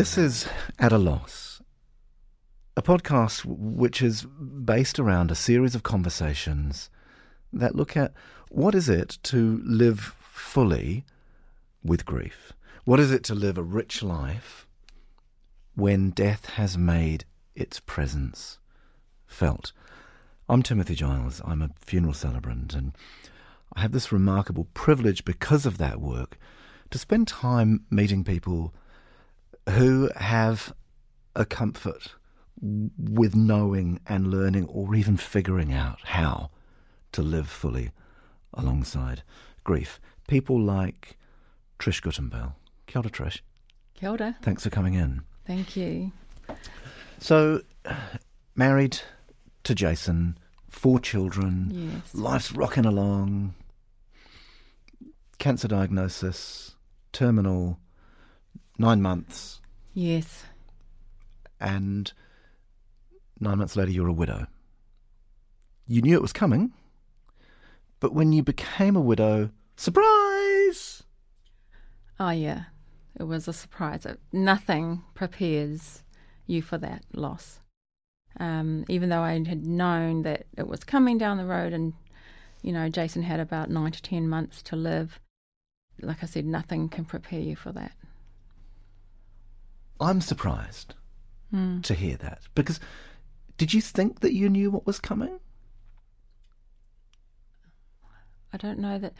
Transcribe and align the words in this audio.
This 0.00 0.16
is 0.16 0.48
At 0.78 0.92
a 0.92 0.96
Loss, 0.96 1.60
a 2.74 2.80
podcast 2.80 3.44
which 3.44 4.00
is 4.00 4.24
based 4.24 4.98
around 4.98 5.30
a 5.30 5.34
series 5.34 5.74
of 5.74 5.82
conversations 5.82 6.88
that 7.52 7.74
look 7.74 7.98
at 7.98 8.14
what 8.48 8.74
is 8.74 8.88
it 8.88 9.18
to 9.24 9.60
live 9.62 10.00
fully 10.22 11.04
with 11.84 12.06
grief? 12.06 12.54
What 12.86 12.98
is 12.98 13.12
it 13.12 13.22
to 13.24 13.34
live 13.34 13.58
a 13.58 13.62
rich 13.62 14.02
life 14.02 14.66
when 15.74 16.12
death 16.12 16.46
has 16.46 16.78
made 16.78 17.26
its 17.54 17.78
presence 17.78 18.58
felt? 19.26 19.72
I'm 20.48 20.62
Timothy 20.62 20.94
Giles. 20.94 21.42
I'm 21.44 21.60
a 21.60 21.72
funeral 21.76 22.14
celebrant, 22.14 22.72
and 22.72 22.92
I 23.76 23.82
have 23.82 23.92
this 23.92 24.10
remarkable 24.10 24.66
privilege 24.72 25.26
because 25.26 25.66
of 25.66 25.76
that 25.76 26.00
work 26.00 26.38
to 26.88 26.96
spend 26.96 27.28
time 27.28 27.84
meeting 27.90 28.24
people 28.24 28.72
who 29.70 30.10
have 30.16 30.72
a 31.36 31.44
comfort 31.44 32.14
with 32.62 33.34
knowing 33.34 34.00
and 34.06 34.26
learning 34.28 34.66
or 34.66 34.94
even 34.94 35.16
figuring 35.16 35.72
out 35.72 35.98
how 36.04 36.50
to 37.12 37.22
live 37.22 37.48
fully 37.48 37.90
alongside 38.54 39.22
grief. 39.64 39.98
People 40.28 40.60
like 40.60 41.16
Trish 41.78 42.02
Guttenbell. 42.02 42.52
Kia 42.86 43.00
ora, 43.00 43.10
Trish. 43.10 43.40
Kia 43.94 44.10
ora. 44.10 44.36
Thanks 44.42 44.64
for 44.64 44.70
coming 44.70 44.94
in. 44.94 45.22
Thank 45.46 45.76
you. 45.76 46.12
So, 47.18 47.62
married 48.54 48.98
to 49.64 49.74
Jason, 49.74 50.36
four 50.68 51.00
children, 51.00 51.70
Yes. 51.72 52.14
life's 52.14 52.52
rocking 52.52 52.86
along, 52.86 53.54
cancer 55.38 55.68
diagnosis, 55.68 56.74
terminal, 57.12 57.78
nine 58.78 59.00
months, 59.02 59.59
Yes. 59.92 60.44
and 61.60 62.12
nine 63.38 63.58
months 63.58 63.76
later 63.76 63.90
you're 63.90 64.08
a 64.08 64.12
widow. 64.12 64.46
You 65.86 66.00
knew 66.02 66.14
it 66.14 66.22
was 66.22 66.32
coming, 66.32 66.72
but 67.98 68.14
when 68.14 68.32
you 68.32 68.42
became 68.42 68.96
a 68.96 69.00
widow, 69.00 69.50
surprise! 69.76 71.02
Oh, 72.18 72.30
yeah. 72.30 72.64
It 73.18 73.24
was 73.24 73.48
a 73.48 73.52
surprise. 73.52 74.06
It- 74.06 74.20
Nothing 74.32 75.02
prepares 75.14 76.02
you 76.46 76.62
for 76.62 76.78
that 76.78 77.04
loss. 77.12 77.60
Um, 78.38 78.84
even 78.88 79.08
though 79.08 79.20
I 79.22 79.32
had 79.32 79.66
known 79.66 80.22
that 80.22 80.46
it 80.56 80.68
was 80.68 80.84
coming 80.84 81.18
down 81.18 81.36
the 81.38 81.44
road 81.46 81.72
and, 81.72 81.94
you 82.62 82.72
know, 82.72 82.88
Jason 82.88 83.22
had 83.22 83.40
about 83.40 83.68
nine 83.70 83.90
to 83.92 84.00
ten 84.02 84.28
months 84.28 84.62
to 84.64 84.76
live, 84.76 85.18
like 86.00 86.22
I 86.22 86.26
said, 86.26 86.44
nothing 86.46 86.88
can 86.88 87.04
prepare 87.04 87.40
you 87.40 87.56
for 87.56 87.72
that. 87.72 87.92
I'm 90.00 90.20
surprised 90.20 90.94
Mm. 91.52 91.82
to 91.82 91.94
hear 91.94 92.16
that 92.18 92.42
because 92.54 92.78
did 93.58 93.74
you 93.74 93.80
think 93.80 94.20
that 94.20 94.32
you 94.32 94.48
knew 94.48 94.70
what 94.70 94.86
was 94.86 95.00
coming? 95.00 95.40
I 98.52 98.56
don't 98.56 98.78
know 98.78 98.98
that. 98.98 99.14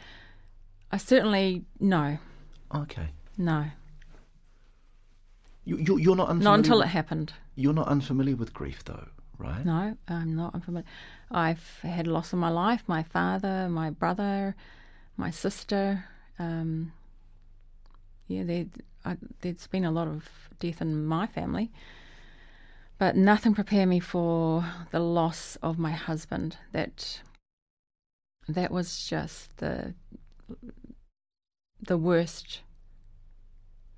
I 0.91 0.97
certainly, 0.97 1.63
no, 1.79 2.17
Okay. 2.73 3.09
no. 3.37 3.65
You, 5.63 5.77
you're, 5.77 5.99
you're 5.99 6.15
not 6.15 6.29
unfamiliar. 6.29 6.49
Not 6.57 6.59
until 6.59 6.81
it 6.81 6.87
happened. 6.87 7.33
You're 7.55 7.73
not 7.73 7.87
unfamiliar 7.87 8.35
with 8.35 8.53
grief, 8.53 8.83
though, 8.83 9.07
right? 9.37 9.63
No, 9.65 9.95
I'm 10.07 10.35
not 10.35 10.53
unfamiliar. 10.55 10.85
I've 11.29 11.79
had 11.81 12.07
loss 12.07 12.33
in 12.33 12.39
my 12.39 12.49
life 12.49 12.83
my 12.87 13.03
father, 13.03 13.69
my 13.69 13.89
brother, 13.89 14.55
my 15.17 15.29
sister. 15.31 16.05
Um, 16.39 16.93
yeah, 18.31 18.43
there, 18.43 19.17
there's 19.41 19.67
been 19.67 19.85
a 19.85 19.91
lot 19.91 20.07
of 20.07 20.29
death 20.59 20.81
in 20.81 21.05
my 21.05 21.27
family. 21.27 21.71
But 22.97 23.15
nothing 23.15 23.55
prepared 23.55 23.89
me 23.89 23.99
for 23.99 24.63
the 24.91 24.99
loss 24.99 25.57
of 25.63 25.79
my 25.79 25.91
husband. 25.91 26.57
That 26.71 27.21
that 28.47 28.71
was 28.71 29.07
just 29.07 29.57
the 29.57 29.95
the 31.81 31.97
worst, 31.97 32.61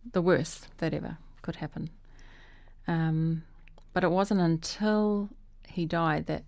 the 0.10 0.22
worst 0.22 0.70
that 0.78 0.94
ever 0.94 1.18
could 1.42 1.58
happen. 1.58 1.90
Um, 2.88 3.44
but 3.92 4.04
it 4.06 4.12
wasn't 4.12 4.40
until 4.40 5.30
he 5.68 5.86
died 5.86 6.26
that 6.28 6.44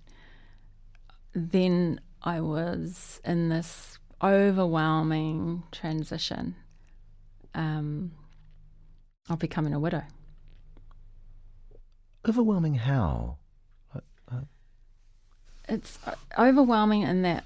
then 1.34 2.00
I 2.24 2.40
was 2.40 3.20
in 3.26 3.50
this 3.50 4.00
overwhelming 4.24 5.64
transition 5.72 6.56
um, 7.56 8.12
of 9.30 9.40
becoming 9.40 9.74
a 9.74 9.80
widow. 9.80 10.04
Overwhelming 12.28 12.76
how? 12.76 13.38
It's 15.68 15.98
uh, 16.06 16.14
overwhelming 16.38 17.02
in 17.02 17.24
that, 17.24 17.44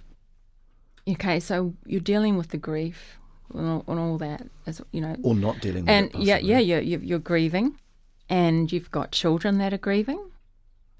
okay, 1.08 1.40
so 1.40 1.74
you're 1.86 2.02
dealing 2.02 2.36
with 2.38 2.50
the 2.50 2.58
grief 2.58 3.18
and 3.54 3.66
all, 3.66 3.84
and 3.88 3.98
all 3.98 4.18
that, 4.18 4.46
as 4.68 4.82
you 4.92 5.00
know. 5.00 5.16
Or 5.24 5.36
not 5.36 5.62
dealing 5.62 5.86
with 5.86 5.90
and. 5.90 6.14
Yeah, 6.16 6.38
yeah 6.38 6.60
you're, 6.60 6.82
you're 6.82 7.02
you're 7.02 7.20
grieving, 7.20 7.80
and 8.30 8.70
you've 8.72 8.92
got 8.92 9.12
children 9.12 9.58
that 9.60 9.74
are 9.74 9.78
grieving. 9.78 10.32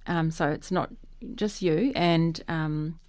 Um, 0.08 0.32
so 0.32 0.50
it's 0.50 0.72
not 0.72 0.92
just 1.36 1.62
you, 1.62 1.92
and 1.94 2.42
um, 2.48 3.00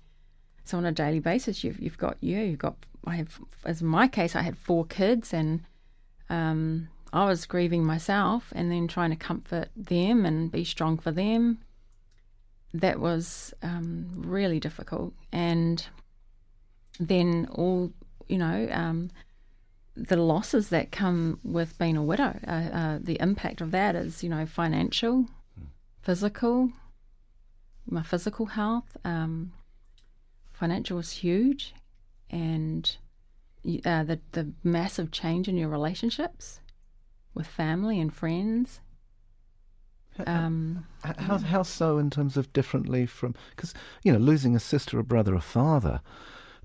so 0.65 0.79
on 0.79 0.85
a 0.85 0.93
daily 0.93 1.21
basis, 1.21 1.63
you've 1.63 1.79
you've 1.79 1.99
got 1.99 2.17
you, 2.21 2.39
you've 2.39 2.59
got. 2.59 2.77
I 3.07 3.15
have, 3.15 3.39
as 3.65 3.81
in 3.81 3.87
my 3.87 4.09
case, 4.09 4.35
I 4.35 4.43
had 4.43 4.59
four 4.59 4.85
kids, 4.85 5.33
and 5.33 5.63
um, 6.31 6.89
I 7.13 7.27
was 7.27 7.45
grieving 7.45 7.85
myself, 7.85 8.53
and 8.55 8.71
then 8.71 8.89
trying 8.89 9.11
to 9.11 9.17
comfort 9.17 9.69
them 9.77 10.25
and 10.25 10.51
be 10.51 10.65
strong 10.65 10.97
for 10.97 11.11
them. 11.11 11.59
That 12.73 13.01
was 13.01 13.53
um, 13.63 14.09
really 14.15 14.61
difficult, 14.61 15.13
and 15.33 15.87
then 16.99 17.49
all 17.53 17.93
you 18.29 18.39
know. 18.39 18.69
Um, 18.71 19.11
the 19.97 20.17
losses 20.17 20.71
that 20.71 20.93
come 20.93 21.39
with 21.45 21.77
being 21.79 21.97
a 21.97 22.03
widow. 22.03 22.39
Uh, 22.47 22.51
uh, 22.51 22.99
the 23.03 23.21
impact 23.21 23.61
of 23.61 23.71
that 23.73 23.95
is, 23.95 24.23
you 24.23 24.31
know, 24.31 24.47
financial, 24.47 25.27
physical, 26.01 26.71
my 27.87 28.03
physical 28.03 28.47
health. 28.47 28.97
Um, 29.05 29.53
financial 30.53 30.97
was 30.97 31.11
huge, 31.11 31.75
and 32.31 32.97
uh, 33.85 34.03
the 34.05 34.21
the 34.33 34.53
massive 34.63 35.11
change 35.11 35.49
in 35.49 35.57
your 35.57 35.69
relationships 35.69 36.61
with 37.35 37.47
family 37.47 38.01
and 38.01 38.13
friends. 38.13 38.81
Um, 40.27 40.87
How, 41.05 41.39
how 41.39 41.63
so 41.63 41.97
in 41.97 42.11
terms 42.11 42.37
of 42.37 42.53
differently 42.53 43.07
from 43.07 43.35
because 43.51 43.73
you 44.03 44.13
know 44.13 44.19
losing 44.19 44.55
a 44.55 44.61
sister, 44.61 44.99
a 44.99 45.05
brother, 45.05 45.35
a 45.35 45.41
father, 45.41 46.01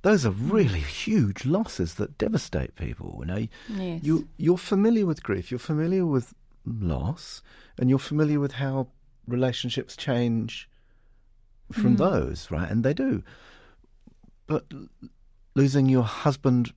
those 0.02 0.26
are 0.26 0.32
really 0.32 0.80
huge 0.80 1.46
losses 1.46 1.94
that 1.96 2.18
devastate 2.18 2.76
people. 2.76 3.18
You 3.20 3.26
know, 3.26 3.48
yes. 3.70 4.04
you 4.04 4.28
you're 4.38 4.58
familiar 4.58 5.06
with 5.06 5.24
grief, 5.24 5.52
you're 5.52 5.60
familiar 5.60 6.06
with 6.06 6.34
loss, 6.66 7.42
and 7.78 7.90
you're 7.90 8.00
familiar 8.00 8.40
with 8.40 8.54
how 8.54 8.88
relationships 9.28 9.96
change 9.96 10.70
from 11.72 11.96
Mm. 11.96 11.98
those, 11.98 12.52
right? 12.52 12.70
And 12.70 12.84
they 12.84 12.94
do, 12.94 13.24
but 14.48 14.66
losing 15.56 15.88
your 15.88 16.04
husband 16.04 16.74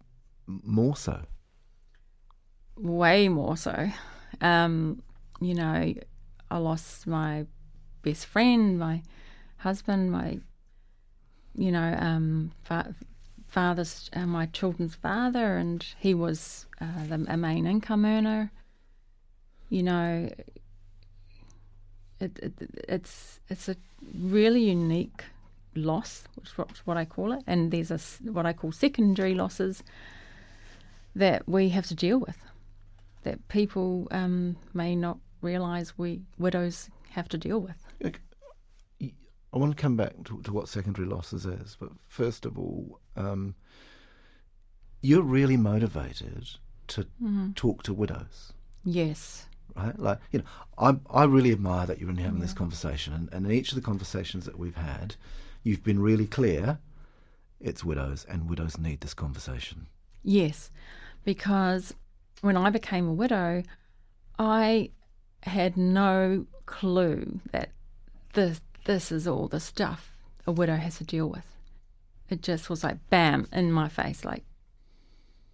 more 0.48 0.96
so. 0.96 1.22
way 2.76 3.28
more 3.28 3.56
so. 3.56 3.90
Um, 4.40 5.02
you 5.40 5.54
know, 5.54 5.94
I 6.50 6.58
lost 6.58 7.06
my 7.06 7.46
best 8.02 8.26
friend, 8.26 8.78
my 8.78 9.02
husband, 9.58 10.10
my, 10.12 10.38
you 11.54 11.72
know, 11.72 11.96
um, 11.98 12.52
fa- 12.62 12.94
father's, 13.46 14.10
uh, 14.14 14.26
my 14.26 14.46
children's 14.46 14.94
father, 14.94 15.56
and 15.56 15.84
he 15.98 16.14
was 16.14 16.66
uh, 16.80 17.06
the, 17.08 17.24
a 17.28 17.36
main 17.36 17.66
income 17.66 18.04
earner. 18.04 18.50
You 19.68 19.82
know, 19.82 20.30
it, 22.20 22.38
it, 22.42 22.52
it's 22.88 23.38
it's 23.48 23.68
a 23.68 23.76
really 24.18 24.62
unique 24.62 25.24
loss, 25.74 26.24
which 26.36 26.50
is 26.50 26.86
what, 26.86 26.96
I 26.96 27.04
call 27.04 27.32
it, 27.32 27.42
and 27.46 27.70
there's 27.70 27.90
a 27.90 28.00
what 28.30 28.46
I 28.46 28.52
call 28.54 28.72
secondary 28.72 29.34
losses 29.34 29.82
that 31.18 31.48
we 31.48 31.68
have 31.70 31.86
to 31.86 31.94
deal 31.94 32.18
with 32.18 32.36
that 33.24 33.46
people 33.48 34.06
um, 34.10 34.56
may 34.72 34.94
not 34.94 35.18
realise 35.42 35.98
we 35.98 36.22
widows 36.38 36.88
have 37.10 37.28
to 37.28 37.38
deal 37.38 37.60
with. 37.60 38.12
I 39.50 39.56
want 39.56 39.76
to 39.76 39.82
come 39.82 39.96
back 39.96 40.12
to, 40.24 40.40
to 40.42 40.52
what 40.52 40.68
secondary 40.68 41.08
losses 41.08 41.46
is, 41.46 41.76
but 41.80 41.88
first 42.06 42.44
of 42.44 42.58
all, 42.58 43.00
um, 43.16 43.54
you're 45.00 45.22
really 45.22 45.56
motivated 45.56 46.48
to 46.88 47.06
talk 47.54 47.82
to 47.84 47.94
widows, 47.94 48.52
Yes, 48.84 49.46
right? 49.74 49.98
Like, 49.98 50.18
you 50.32 50.40
know, 50.40 50.44
I 50.76 50.96
I 51.10 51.24
really 51.24 51.52
admire 51.52 51.86
that 51.86 51.98
you're 51.98 52.14
having 52.14 52.40
this 52.40 52.52
conversation, 52.52 53.14
and, 53.14 53.28
and 53.32 53.46
in 53.46 53.52
each 53.52 53.72
of 53.72 53.76
the 53.76 53.82
conversations 53.82 54.44
that 54.44 54.58
we've 54.58 54.76
had, 54.76 55.16
you've 55.62 55.82
been 55.82 56.00
really 56.00 56.26
clear. 56.26 56.78
It's 57.60 57.84
widows, 57.84 58.26
and 58.28 58.48
widows 58.48 58.78
need 58.78 59.00
this 59.00 59.14
conversation. 59.14 59.86
yes, 60.22 60.70
because 61.24 61.94
when 62.40 62.56
I 62.56 62.70
became 62.70 63.08
a 63.08 63.12
widow, 63.12 63.62
I 64.38 64.90
had 65.42 65.76
no 65.76 66.46
clue 66.66 67.40
that 67.52 67.70
this 68.34 68.60
this 68.84 69.12
is 69.12 69.26
all 69.26 69.48
the 69.48 69.60
stuff 69.60 70.16
a 70.46 70.52
widow 70.52 70.76
has 70.76 70.98
to 70.98 71.04
deal 71.04 71.28
with. 71.28 71.44
It 72.30 72.42
just 72.42 72.70
was 72.70 72.84
like 72.84 72.96
bam 73.10 73.46
in 73.52 73.72
my 73.72 73.88
face, 73.88 74.24
like 74.24 74.44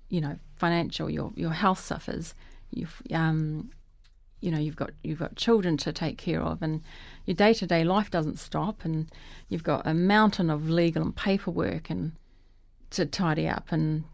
you 0.09 0.21
know, 0.21 0.39
financial. 0.57 1.11
Your 1.11 1.33
your 1.35 1.53
health 1.53 1.81
suffers. 1.81 2.35
You've 2.71 3.03
um, 3.13 3.71
you 4.41 4.51
know, 4.51 4.59
you've 4.59 4.77
got 4.77 4.91
you've 5.03 5.19
got 5.19 5.37
children 5.37 5.77
to 5.79 5.93
take 5.93 6.19
care 6.19 6.43
of, 6.43 6.63
and 6.63 6.83
your 7.27 7.35
day 7.35 7.55
to 7.55 7.67
day 7.67 7.85
life 7.85 8.11
doesn't 8.11 8.39
stop, 8.39 8.85
and 8.85 9.11
you've 9.49 9.65
got 9.65 9.87
a 9.87 9.95
mountain 9.95 10.51
of 10.51 10.69
legal 10.69 11.03
and 11.03 11.17
paperwork 11.17 11.91
and 11.91 12.13
to 12.91 13.07
tidy 13.07 13.49
up, 13.49 13.73
and 13.73 14.05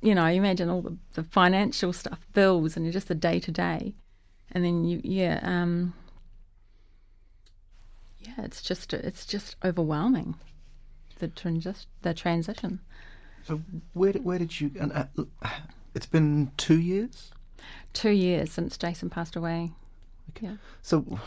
you 0.00 0.14
know, 0.14 0.26
imagine 0.26 0.68
all 0.68 0.82
the, 0.82 0.96
the 1.14 1.22
financial 1.22 1.92
stuff, 1.92 2.26
bills, 2.32 2.76
and 2.76 2.90
just 2.92 3.08
the 3.08 3.14
day 3.14 3.40
to 3.40 3.50
day, 3.50 3.94
and 4.52 4.64
then 4.64 4.84
you, 4.84 5.00
yeah, 5.02 5.40
um, 5.42 5.94
yeah, 8.20 8.44
it's 8.44 8.62
just 8.62 8.92
it's 8.92 9.26
just 9.26 9.56
overwhelming, 9.64 10.34
the 11.18 11.28
transi- 11.28 11.86
the 12.02 12.14
transition. 12.14 12.80
So 13.44 13.60
where 13.92 14.12
did, 14.12 14.24
where 14.24 14.38
did 14.38 14.60
you? 14.60 14.70
And 14.78 14.92
uh, 14.92 15.06
it's 15.94 16.06
been 16.06 16.50
two 16.56 16.78
years. 16.78 17.30
Two 17.92 18.10
years 18.10 18.52
since 18.52 18.76
Jason 18.76 19.08
passed 19.10 19.36
away. 19.36 19.72
Okay. 20.30 20.46
Yeah. 20.46 20.56
So 20.82 21.18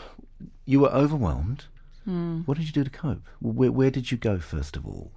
you 0.64 0.80
were 0.80 0.92
overwhelmed. 0.92 1.64
Hmm. 2.04 2.40
What 2.42 2.56
did 2.56 2.66
you 2.66 2.72
do 2.72 2.84
to 2.84 2.90
cope? 2.90 3.26
Where, 3.40 3.72
where 3.72 3.90
did 3.90 4.10
you 4.10 4.16
go 4.16 4.38
first 4.38 4.76
of 4.76 4.86
all? 4.86 5.10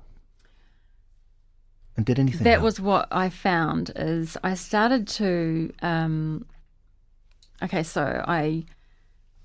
And 1.95 2.05
did 2.05 2.19
anything? 2.19 2.43
That 2.43 2.61
was 2.61 2.79
what 2.79 3.07
I 3.11 3.29
found 3.29 3.91
is 3.95 4.37
I 4.43 4.55
started 4.55 5.07
to 5.09 5.71
um, 5.81 6.45
okay, 7.61 7.83
so 7.83 8.23
I 8.27 8.65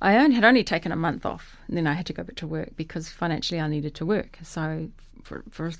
I 0.00 0.16
only, 0.16 0.36
had 0.36 0.44
only 0.44 0.62
taken 0.64 0.92
a 0.92 0.96
month 0.96 1.26
off, 1.26 1.56
and 1.66 1.76
then 1.76 1.86
I 1.86 1.94
had 1.94 2.06
to 2.06 2.12
go 2.12 2.22
back 2.22 2.36
to 2.36 2.46
work 2.46 2.70
because 2.76 3.08
financially 3.08 3.60
I 3.60 3.66
needed 3.68 3.94
to 3.96 4.06
work. 4.06 4.38
So 4.42 4.88
for 5.22 5.44
for 5.50 5.72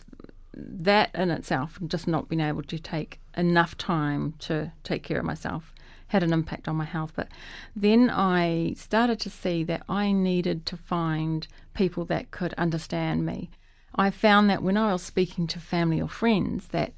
that 0.54 1.10
in 1.14 1.30
itself, 1.30 1.78
just 1.86 2.08
not 2.08 2.28
being 2.28 2.40
able 2.40 2.62
to 2.64 2.78
take 2.78 3.20
enough 3.36 3.76
time 3.76 4.34
to 4.40 4.72
take 4.82 5.02
care 5.02 5.20
of 5.20 5.24
myself 5.24 5.72
had 6.08 6.22
an 6.22 6.32
impact 6.32 6.68
on 6.68 6.76
my 6.76 6.84
health. 6.84 7.12
But 7.14 7.28
then 7.76 8.10
I 8.10 8.74
started 8.76 9.20
to 9.20 9.30
see 9.30 9.62
that 9.64 9.82
I 9.88 10.12
needed 10.12 10.66
to 10.66 10.76
find 10.76 11.46
people 11.74 12.04
that 12.06 12.30
could 12.30 12.54
understand 12.54 13.24
me. 13.24 13.50
I 13.98 14.10
found 14.10 14.48
that 14.48 14.62
when 14.62 14.76
I 14.76 14.92
was 14.92 15.02
speaking 15.02 15.46
to 15.48 15.58
family 15.58 16.00
or 16.00 16.08
friends, 16.08 16.68
that 16.68 16.92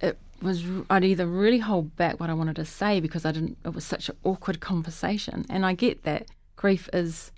it 0.00 0.18
was 0.40 0.64
I'd 0.88 1.04
either 1.04 1.26
really 1.26 1.58
hold 1.58 1.94
back 1.96 2.18
what 2.18 2.30
I 2.30 2.34
wanted 2.34 2.56
to 2.56 2.64
say 2.64 3.00
because 3.00 3.26
I 3.26 3.32
didn't. 3.32 3.58
It 3.64 3.74
was 3.74 3.84
such 3.84 4.08
an 4.08 4.16
awkward 4.24 4.60
conversation, 4.60 5.44
and 5.50 5.66
I 5.66 5.74
get 5.74 6.04
that 6.04 6.26
grief 6.56 6.88
is 6.92 7.32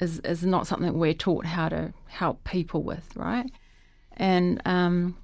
is 0.00 0.18
is 0.20 0.44
not 0.44 0.66
something 0.66 0.92
we're 0.94 1.14
taught 1.14 1.44
how 1.44 1.68
to 1.68 1.92
help 2.06 2.42
people 2.44 2.82
with, 2.82 3.14
right? 3.14 3.50
And 4.16 4.62
um, 4.64 5.16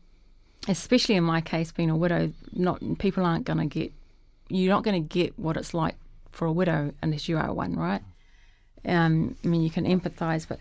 especially 0.69 1.14
in 1.14 1.25
my 1.25 1.40
case, 1.40 1.72
being 1.72 1.90
a 1.90 1.96
widow, 1.96 2.32
not 2.52 2.82
people 2.99 3.25
aren't 3.25 3.46
going 3.46 3.58
to 3.58 3.66
get 3.66 3.93
you're 4.50 4.72
not 4.72 4.84
going 4.84 5.02
to 5.02 5.08
get 5.08 5.38
what 5.38 5.56
it's 5.56 5.75
like 5.75 5.96
for 6.31 6.46
a 6.46 6.52
widow 6.52 6.93
unless 7.02 7.28
you 7.28 7.38
are 7.38 7.52
one, 7.52 7.75
right? 7.75 8.02
Um, 8.84 9.37
I 9.44 9.49
mean, 9.49 9.62
you 9.62 9.70
can 9.70 9.84
empathise, 9.84 10.46
but 10.49 10.61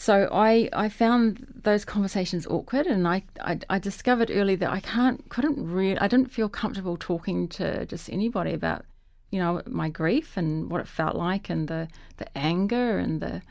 so 0.00 0.28
I, 0.30 0.68
I 0.72 0.88
found 0.88 1.44
those 1.64 1.84
conversations 1.84 2.46
awkward, 2.46 2.86
and 2.86 3.06
I, 3.06 3.24
I, 3.40 3.58
I 3.68 3.80
discovered 3.80 4.30
early 4.32 4.54
that 4.54 4.70
I 4.70 4.78
can't 4.78 5.28
couldn't 5.28 5.58
really 5.58 5.98
I 5.98 6.06
didn't 6.06 6.30
feel 6.30 6.48
comfortable 6.48 6.96
talking 6.96 7.48
to 7.48 7.84
just 7.84 8.08
anybody 8.08 8.54
about 8.54 8.84
you 9.32 9.40
know 9.40 9.60
my 9.66 9.88
grief 9.88 10.36
and 10.36 10.70
what 10.70 10.80
it 10.80 10.86
felt 10.86 11.16
like 11.16 11.50
and 11.50 11.66
the 11.66 11.88
the 12.18 12.38
anger 12.38 12.98
and 12.98 13.20
the 13.20 13.42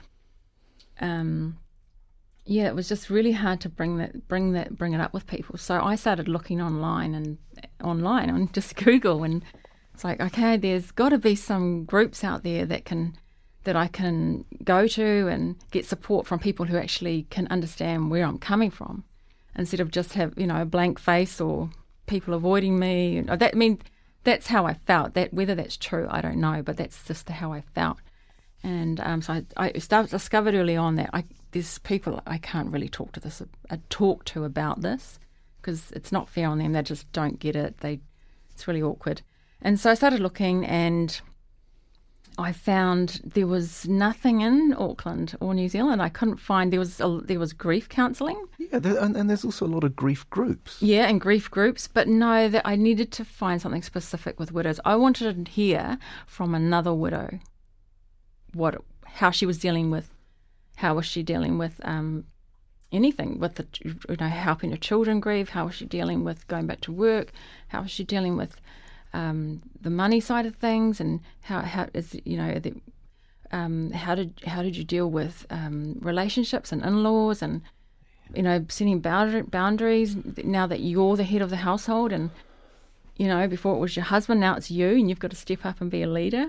um 1.01 1.57
yeah 2.45 2.67
it 2.67 2.75
was 2.75 2.87
just 2.87 3.09
really 3.09 3.33
hard 3.33 3.59
to 3.59 3.69
bring 3.69 3.97
that 3.97 4.29
bring 4.29 4.53
that 4.53 4.77
bring 4.77 4.93
it 4.93 5.01
up 5.01 5.13
with 5.13 5.27
people. 5.27 5.57
So 5.57 5.81
I 5.81 5.95
started 5.95 6.29
looking 6.29 6.61
online 6.61 7.13
and 7.13 7.37
online 7.83 8.29
on 8.29 8.49
just 8.53 8.73
Google 8.77 9.25
and 9.25 9.43
it's 9.93 10.05
like 10.05 10.21
okay 10.21 10.55
there's 10.55 10.91
got 10.91 11.09
to 11.09 11.17
be 11.17 11.35
some 11.35 11.83
groups 11.83 12.23
out 12.23 12.43
there 12.43 12.65
that 12.65 12.85
can 12.85 13.17
that 13.67 13.75
I 13.75 13.87
can 13.87 14.45
go 14.63 14.87
to 14.87 15.27
and 15.27 15.57
get 15.71 15.85
support 15.85 16.25
from 16.25 16.39
people 16.39 16.65
who 16.65 16.77
actually 16.77 17.27
can 17.29 17.47
understand 17.47 18.09
where 18.09 18.25
I'm 18.25 18.37
coming 18.39 18.71
from, 18.71 19.03
instead 19.57 19.81
of 19.81 19.91
just 19.91 20.13
have 20.13 20.33
you 20.37 20.47
know 20.47 20.61
a 20.61 20.65
blank 20.65 20.99
face 20.99 21.41
or 21.41 21.69
people 22.05 22.33
avoiding 22.33 22.79
me. 22.79 23.19
That 23.19 23.53
I 23.53 23.57
mean, 23.57 23.79
that's 24.23 24.47
how 24.47 24.65
I 24.65 24.75
felt. 24.85 25.15
That 25.15 25.33
whether 25.33 25.53
that's 25.53 25.75
true, 25.75 26.07
I 26.09 26.21
don't 26.21 26.37
know, 26.37 26.63
but 26.63 26.77
that's 26.77 27.03
just 27.03 27.27
how 27.27 27.51
I 27.51 27.61
felt. 27.75 27.97
And 28.63 29.01
um, 29.01 29.21
so 29.21 29.33
I, 29.33 29.43
I 29.57 29.69
discovered 29.71 30.55
early 30.55 30.77
on 30.77 30.95
that 30.95 31.09
I, 31.11 31.25
there's 31.51 31.77
people 31.79 32.21
I 32.25 32.37
can't 32.37 32.71
really 32.71 32.89
talk 32.89 33.11
to 33.13 33.19
this, 33.19 33.41
uh, 33.69 33.77
talk 33.89 34.23
to 34.25 34.45
about 34.45 34.81
this 34.81 35.19
because 35.61 35.91
it's 35.91 36.13
not 36.13 36.29
fair 36.29 36.47
on 36.47 36.57
them. 36.57 36.71
They 36.71 36.81
just 36.83 37.11
don't 37.11 37.37
get 37.37 37.55
it. 37.57 37.79
They, 37.79 37.99
it's 38.51 38.65
really 38.65 38.81
awkward. 38.81 39.23
And 39.61 39.77
so 39.77 39.91
I 39.91 39.93
started 39.93 40.21
looking 40.21 40.65
and 40.65 41.19
I 42.37 42.51
found 42.51 43.21
there 43.23 43.47
was 43.47 43.87
nothing 43.87 44.41
in 44.41 44.75
Auckland 44.77 45.35
or 45.39 45.53
New 45.53 45.67
Zealand. 45.67 46.01
I 46.01 46.09
couldn't 46.09 46.37
find 46.37 46.71
there 46.71 46.79
was 46.79 46.99
a, 46.99 47.19
there 47.23 47.39
was 47.39 47.51
grief 47.51 47.89
counselling. 47.89 48.45
Yeah, 48.59 48.79
there, 48.79 48.97
and, 48.97 49.17
and, 49.17 49.29
there's 49.29 49.43
also 49.43 49.65
a 49.65 49.67
lot 49.67 49.83
of 49.83 49.95
grief 49.95 50.29
groups. 50.29 50.81
Yeah, 50.81 51.07
and 51.07 51.19
grief 51.19 51.49
groups, 51.49 51.87
but 51.87 52.07
no, 52.07 52.47
that 52.47 52.61
I 52.65 52.75
needed 52.75 53.11
to 53.13 53.25
find 53.25 53.61
something 53.61 53.81
specific 53.81 54.39
with 54.39 54.51
widows. 54.51 54.79
I 54.85 54.95
wanted 54.95 55.45
to 55.45 55.51
hear 55.51 55.97
from 56.27 56.53
another 56.53 56.93
widow 56.93 57.39
what 58.53 58.75
how 59.05 59.31
she 59.31 59.45
was 59.45 59.57
dealing 59.57 59.89
with 59.89 60.09
how 60.77 60.93
was 60.93 61.05
she 61.05 61.23
dealing 61.23 61.57
with 61.57 61.81
um, 61.83 62.25
anything 62.91 63.39
with 63.39 63.55
the 63.55 63.65
you 63.83 63.95
know 64.19 64.27
helping 64.27 64.71
her 64.71 64.77
children 64.77 65.19
grieve. 65.19 65.49
How 65.49 65.65
was 65.65 65.75
she 65.75 65.85
dealing 65.85 66.23
with 66.23 66.47
going 66.47 66.67
back 66.67 66.81
to 66.81 66.91
work? 66.91 67.31
How 67.69 67.81
was 67.81 67.91
she 67.91 68.03
dealing 68.03 68.37
with 68.37 68.61
um, 69.17 69.63
the 69.81 69.89
money 69.89 70.19
side 70.19 70.45
of 70.45 70.55
things 70.55 70.99
and 70.99 71.21
how 71.41 71.61
how 71.61 71.87
is 71.95 72.15
you 72.23 72.37
know 72.37 72.59
the, 72.59 72.73
um, 73.51 73.91
how 73.91 74.13
did 74.13 74.31
how 74.45 74.61
did 74.61 74.77
you 74.77 74.83
deal 74.83 75.09
with 75.09 75.47
um, 75.49 75.97
relationships 76.01 76.71
and 76.71 76.83
in-laws 76.83 77.41
and 77.41 77.63
you 78.35 78.43
know 78.43 78.63
setting 78.69 78.99
boundaries 78.99 80.15
now 80.43 80.67
that 80.67 80.81
you're 80.81 81.17
the 81.17 81.23
head 81.23 81.41
of 81.41 81.49
the 81.49 81.63
household 81.69 82.11
and 82.11 82.29
you 83.15 83.27
know 83.27 83.47
before 83.47 83.75
it 83.75 83.79
was 83.79 83.95
your 83.95 84.05
husband 84.05 84.39
now 84.39 84.55
it's 84.55 84.69
you 84.69 84.89
and 84.89 85.09
you've 85.09 85.25
got 85.25 85.31
to 85.31 85.37
step 85.37 85.65
up 85.65 85.81
and 85.81 85.89
be 85.89 86.03
a 86.03 86.07
leader. 86.07 86.45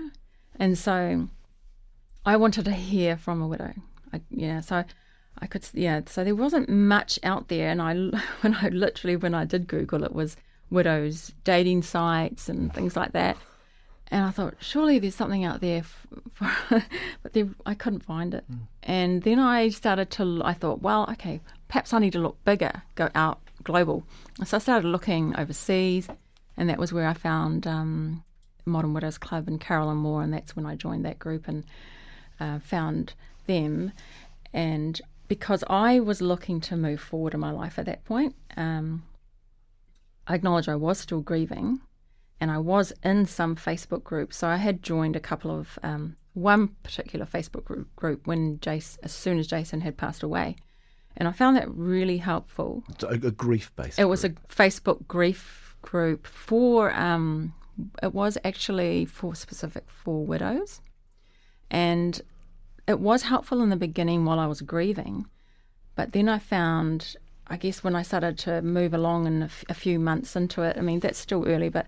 And 0.61 0.77
so 0.77 1.27
I 2.23 2.35
wanted 2.37 2.65
to 2.65 2.73
hear 2.73 3.17
from 3.17 3.41
a 3.41 3.47
widow. 3.47 3.73
I, 4.13 4.21
yeah 4.29 4.59
so 4.59 4.83
I 5.39 5.47
could 5.47 5.67
yeah 5.73 6.01
so 6.05 6.23
there 6.23 6.35
wasn't 6.35 6.69
much 6.69 7.17
out 7.23 7.47
there 7.47 7.69
and 7.69 7.81
I 7.81 7.93
when 8.41 8.53
I 8.61 8.69
literally 8.69 9.15
when 9.15 9.33
I 9.33 9.45
did 9.45 9.67
Google 9.67 10.03
it 10.03 10.13
was 10.13 10.37
widows 10.69 11.33
dating 11.43 11.83
sites 11.83 12.49
and 12.49 12.73
things 12.73 12.95
like 12.95 13.13
that. 13.13 13.37
And 14.11 14.25
I 14.25 14.31
thought, 14.31 14.55
surely 14.59 14.97
there's 14.97 15.15
something 15.15 15.45
out 15.45 15.61
there, 15.61 15.83
for, 15.83 16.51
but 17.21 17.33
there, 17.33 17.47
I 17.65 17.75
couldn't 17.75 18.03
find 18.03 18.33
it. 18.33 18.43
Mm. 18.51 18.59
And 18.81 19.21
then 19.21 19.37
I 19.39 19.69
started 19.69 20.09
to, 20.11 20.41
I 20.43 20.53
thought, 20.53 20.81
well, 20.81 21.07
okay, 21.11 21.41
perhaps 21.67 21.93
I 21.93 21.99
need 21.99 22.13
to 22.13 22.19
look 22.19 22.43
bigger, 22.43 22.81
go 22.95 23.09
out 23.13 23.39
global. 23.63 24.03
So 24.45 24.57
I 24.57 24.59
started 24.59 24.87
looking 24.87 25.35
overseas, 25.35 26.07
and 26.57 26.69
that 26.69 26.79
was 26.79 26.91
where 26.91 27.07
I 27.07 27.13
found 27.13 27.67
um, 27.67 28.23
Modern 28.65 28.93
Widows 28.93 29.19
Club 29.19 29.47
and 29.47 29.61
Carolyn 29.61 29.97
Moor, 29.97 30.23
and 30.23 30.33
that's 30.33 30.55
when 30.55 30.65
I 30.65 30.75
joined 30.75 31.05
that 31.05 31.19
group 31.19 31.47
and 31.47 31.63
uh, 32.39 32.57
found 32.59 33.13
them. 33.45 33.91
And 34.53 34.99
because 35.27 35.63
I 35.69 35.99
was 35.99 36.19
looking 36.19 36.59
to 36.61 36.75
move 36.75 36.99
forward 36.99 37.35
in 37.35 37.39
my 37.39 37.51
life 37.51 37.77
at 37.77 37.85
that 37.85 38.03
point, 38.05 38.35
um, 38.57 39.03
I 40.29 40.35
acknowledge 40.35 40.69
I 40.69 40.75
was 40.75 40.99
still 40.99 41.21
grieving 41.21 41.81
and 42.39 42.51
I 42.51 42.59
was 42.59 42.93
in 43.03 43.25
some 43.25 43.55
Facebook 43.55 44.03
groups. 44.03 44.37
So 44.37 44.47
I 44.47 44.57
had 44.57 44.83
joined 44.83 45.15
a 45.15 45.19
couple 45.19 45.51
of, 45.51 45.79
um, 45.83 46.15
one 46.33 46.69
particular 46.83 47.25
Facebook 47.25 47.65
group, 47.65 47.93
group 47.95 48.27
when 48.27 48.59
Jason, 48.59 48.99
as 49.03 49.11
soon 49.11 49.39
as 49.39 49.47
Jason 49.47 49.81
had 49.81 49.97
passed 49.97 50.21
away. 50.21 50.55
And 51.17 51.27
I 51.27 51.31
found 51.31 51.57
that 51.57 51.69
really 51.69 52.17
helpful. 52.17 52.83
A, 53.01 53.07
a 53.07 53.31
grief 53.31 53.75
based. 53.75 53.99
It 53.99 54.05
was 54.05 54.23
a 54.23 54.29
Facebook 54.29 55.07
grief 55.07 55.75
group 55.81 56.27
for, 56.27 56.93
um, 56.93 57.53
it 58.03 58.13
was 58.13 58.37
actually 58.45 59.05
for 59.05 59.33
specific 59.33 59.85
for 59.89 60.23
widows. 60.23 60.81
And 61.71 62.21
it 62.87 62.99
was 62.99 63.23
helpful 63.23 63.61
in 63.63 63.69
the 63.69 63.75
beginning 63.75 64.25
while 64.25 64.39
I 64.39 64.45
was 64.45 64.61
grieving. 64.61 65.25
But 65.95 66.13
then 66.13 66.29
I 66.29 66.39
found 66.39 67.15
I 67.49 67.57
guess 67.57 67.83
when 67.83 67.95
I 67.95 68.03
started 68.03 68.37
to 68.39 68.61
move 68.61 68.93
along 68.93 69.27
and 69.27 69.49
a, 69.69 69.73
few 69.73 69.99
months 69.99 70.35
into 70.35 70.61
it, 70.61 70.77
I 70.77 70.81
mean 70.81 70.99
that's 70.99 71.17
still 71.17 71.47
early, 71.47 71.69
but 71.69 71.87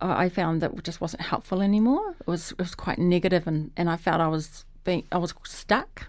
I 0.00 0.28
found 0.28 0.60
that 0.60 0.72
it 0.72 0.84
just 0.84 1.00
wasn't 1.00 1.22
helpful 1.22 1.62
anymore. 1.62 2.14
It 2.20 2.26
was 2.26 2.52
it 2.52 2.58
was 2.58 2.74
quite 2.74 2.98
negative, 2.98 3.46
and, 3.46 3.70
and 3.76 3.88
I 3.88 3.96
felt 3.96 4.20
I 4.20 4.28
was 4.28 4.64
being 4.84 5.06
I 5.10 5.18
was 5.18 5.34
stuck, 5.44 6.08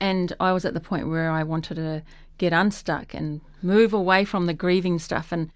and 0.00 0.32
I 0.38 0.52
was 0.52 0.64
at 0.64 0.74
the 0.74 0.80
point 0.80 1.08
where 1.08 1.30
I 1.30 1.42
wanted 1.42 1.74
to 1.74 2.02
get 2.38 2.52
unstuck 2.52 3.14
and 3.14 3.40
move 3.62 3.92
away 3.92 4.24
from 4.24 4.46
the 4.46 4.54
grieving 4.54 4.98
stuff 4.98 5.32
and 5.32 5.50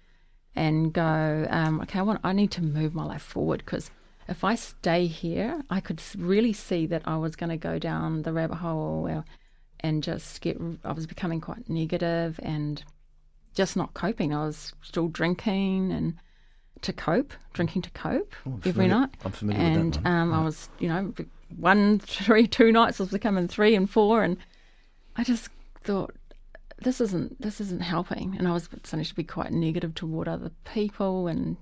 and 0.55 0.93
go 0.93 1.47
um, 1.49 1.81
okay 1.81 1.99
I 1.99 2.01
want 2.01 2.19
I 2.23 2.33
need 2.33 2.51
to 2.51 2.63
move 2.63 2.93
my 2.93 3.05
life 3.05 3.21
forward 3.21 3.59
because 3.65 3.91
if 4.29 4.43
I 4.43 4.53
stay 4.53 5.07
here, 5.07 5.63
I 5.71 5.79
could 5.79 6.01
really 6.15 6.53
see 6.53 6.85
that 6.85 7.01
I 7.05 7.17
was 7.17 7.35
going 7.35 7.49
to 7.49 7.57
go 7.57 7.79
down 7.79 8.21
the 8.21 8.31
rabbit 8.31 8.57
hole 8.57 9.01
where, 9.01 9.25
and 9.81 10.03
just 10.03 10.41
get. 10.41 10.57
I 10.83 10.91
was 10.91 11.05
becoming 11.07 11.41
quite 11.41 11.69
negative 11.69 12.39
and 12.43 12.83
just 13.53 13.75
not 13.75 13.93
coping. 13.93 14.33
I 14.33 14.45
was 14.45 14.73
still 14.81 15.07
drinking 15.07 15.91
and 15.91 16.15
to 16.81 16.93
cope, 16.93 17.33
drinking 17.53 17.81
to 17.83 17.89
cope 17.91 18.33
Oh, 18.47 18.53
every 18.59 18.71
familiar- 18.71 18.93
night. 18.93 19.09
I'm 19.25 19.31
familiar 19.31 19.61
and 19.61 19.95
with 19.95 20.03
that 20.03 20.09
um, 20.09 20.33
I 20.33 20.43
was, 20.43 20.69
you 20.79 20.87
know, 20.87 21.13
one, 21.57 21.99
three, 22.03 22.47
two 22.47 22.71
nights 22.71 22.99
I 22.99 23.03
was 23.03 23.11
becoming 23.11 23.47
three 23.47 23.75
and 23.75 23.89
four, 23.89 24.23
and 24.23 24.37
I 25.15 25.23
just 25.23 25.49
thought 25.81 26.13
this 26.81 27.01
isn't 27.01 27.41
this 27.41 27.59
isn't 27.59 27.81
helping, 27.81 28.37
and 28.37 28.47
I 28.47 28.53
was 28.53 28.69
starting 28.83 29.03
to 29.05 29.15
be 29.15 29.23
quite 29.23 29.51
negative 29.51 29.93
toward 29.95 30.27
other 30.29 30.51
people, 30.63 31.27
and 31.27 31.57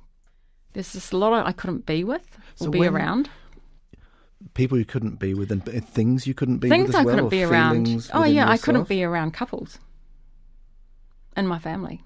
there's 0.73 0.93
just 0.93 1.13
a 1.13 1.17
lot 1.17 1.33
I 1.45 1.51
couldn't 1.51 1.85
be 1.87 2.03
with 2.03 2.37
or 2.59 2.65
So 2.65 2.69
be 2.69 2.79
when- 2.79 2.93
around. 2.93 3.29
People 4.53 4.77
you 4.77 4.85
couldn't 4.85 5.19
be 5.19 5.33
with, 5.33 5.51
and 5.51 5.65
things 5.65 6.27
you 6.27 6.33
couldn't 6.33 6.59
be 6.59 6.69
Things 6.69 6.87
with 6.87 6.95
as 6.95 7.01
I 7.01 7.03
well, 7.03 7.15
couldn't 7.15 7.29
be 7.29 7.43
around. 7.43 8.09
Oh 8.13 8.23
yeah, 8.23 8.49
I 8.49 8.57
couldn't 8.57 8.87
be 8.87 9.03
around 9.03 9.31
couples 9.31 9.79
and 11.37 11.47
my 11.47 11.59
family. 11.59 12.01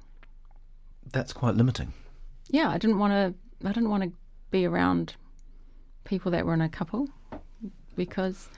That's 1.12 1.34
quite 1.34 1.56
limiting. 1.56 1.94
Yeah, 2.50 2.70
I 2.70 2.78
didn't 2.78 3.00
want 3.00 3.14
to. 3.14 3.68
I 3.68 3.72
didn't 3.72 3.90
want 3.90 4.04
to 4.04 4.12
be 4.52 4.66
around 4.66 5.16
people 6.04 6.32
that 6.32 6.46
were 6.46 6.54
in 6.54 6.62
a 6.62 6.70
couple 6.70 7.08
because 7.96 8.50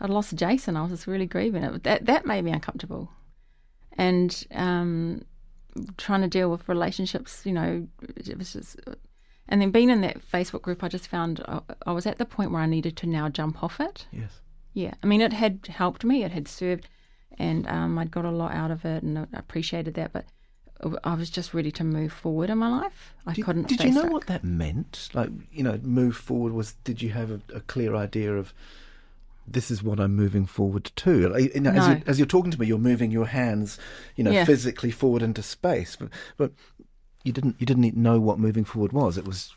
I'd 0.00 0.10
lost 0.10 0.34
Jason. 0.34 0.76
I 0.76 0.82
was 0.82 0.92
just 0.92 1.06
really 1.06 1.26
grieving 1.26 1.64
it. 1.64 1.82
That 1.82 2.06
that 2.06 2.24
made 2.24 2.44
me 2.44 2.52
uncomfortable, 2.52 3.10
and 3.98 4.46
um, 4.52 5.22
trying 5.96 6.22
to 6.22 6.28
deal 6.28 6.50
with 6.50 6.68
relationships. 6.68 7.42
You 7.44 7.52
know, 7.52 7.88
it 8.16 8.38
was 8.38 8.52
just. 8.52 8.80
And 9.52 9.60
then 9.60 9.70
being 9.70 9.90
in 9.90 10.00
that 10.00 10.16
Facebook 10.32 10.62
group, 10.62 10.82
I 10.82 10.88
just 10.88 11.08
found 11.08 11.44
I, 11.46 11.60
I 11.86 11.92
was 11.92 12.06
at 12.06 12.16
the 12.16 12.24
point 12.24 12.52
where 12.52 12.62
I 12.62 12.66
needed 12.66 12.96
to 12.96 13.06
now 13.06 13.28
jump 13.28 13.62
off 13.62 13.80
it. 13.80 14.06
Yes. 14.10 14.40
Yeah, 14.72 14.94
I 15.02 15.06
mean, 15.06 15.20
it 15.20 15.34
had 15.34 15.66
helped 15.68 16.04
me. 16.04 16.24
It 16.24 16.30
had 16.32 16.48
served, 16.48 16.88
and 17.38 17.68
um, 17.68 17.98
I'd 17.98 18.10
got 18.10 18.24
a 18.24 18.30
lot 18.30 18.52
out 18.52 18.70
of 18.70 18.86
it, 18.86 19.02
and 19.02 19.18
I 19.18 19.26
appreciated 19.34 19.92
that. 19.94 20.14
But 20.14 20.24
I 21.04 21.12
was 21.14 21.28
just 21.28 21.52
ready 21.52 21.70
to 21.72 21.84
move 21.84 22.14
forward 22.14 22.48
in 22.48 22.56
my 22.56 22.70
life. 22.70 23.14
I 23.26 23.34
Did, 23.34 23.44
couldn't. 23.44 23.68
did 23.68 23.84
you 23.84 23.90
know 23.92 24.00
stuck. 24.00 24.12
what 24.12 24.26
that 24.28 24.42
meant? 24.42 25.10
Like, 25.12 25.28
you 25.52 25.62
know, 25.62 25.78
move 25.82 26.16
forward 26.16 26.54
was. 26.54 26.72
Did 26.84 27.02
you 27.02 27.10
have 27.10 27.30
a, 27.30 27.40
a 27.54 27.60
clear 27.60 27.94
idea 27.94 28.34
of 28.34 28.54
this 29.46 29.70
is 29.70 29.82
what 29.82 30.00
I'm 30.00 30.16
moving 30.16 30.46
forward 30.46 30.90
to? 30.96 31.28
Like, 31.28 31.54
you 31.54 31.60
know, 31.60 31.70
as, 31.72 31.76
No. 31.88 31.92
you, 31.92 32.02
as 32.06 32.18
you're 32.18 32.26
talking 32.26 32.50
to 32.52 32.58
me, 32.58 32.66
you're 32.66 32.78
moving 32.78 33.10
your 33.10 33.26
hands, 33.26 33.78
you 34.16 34.24
know, 34.24 34.30
Yeah. 34.30 34.46
physically 34.46 34.90
forward 34.90 35.20
into 35.20 35.42
space. 35.42 35.96
But, 35.96 36.08
but 36.38 36.52
you 37.24 37.32
didn't. 37.32 37.56
You 37.58 37.66
didn't 37.66 37.96
know 37.96 38.20
what 38.20 38.38
moving 38.38 38.64
forward 38.64 38.92
was. 38.92 39.18
It 39.18 39.26
was. 39.26 39.54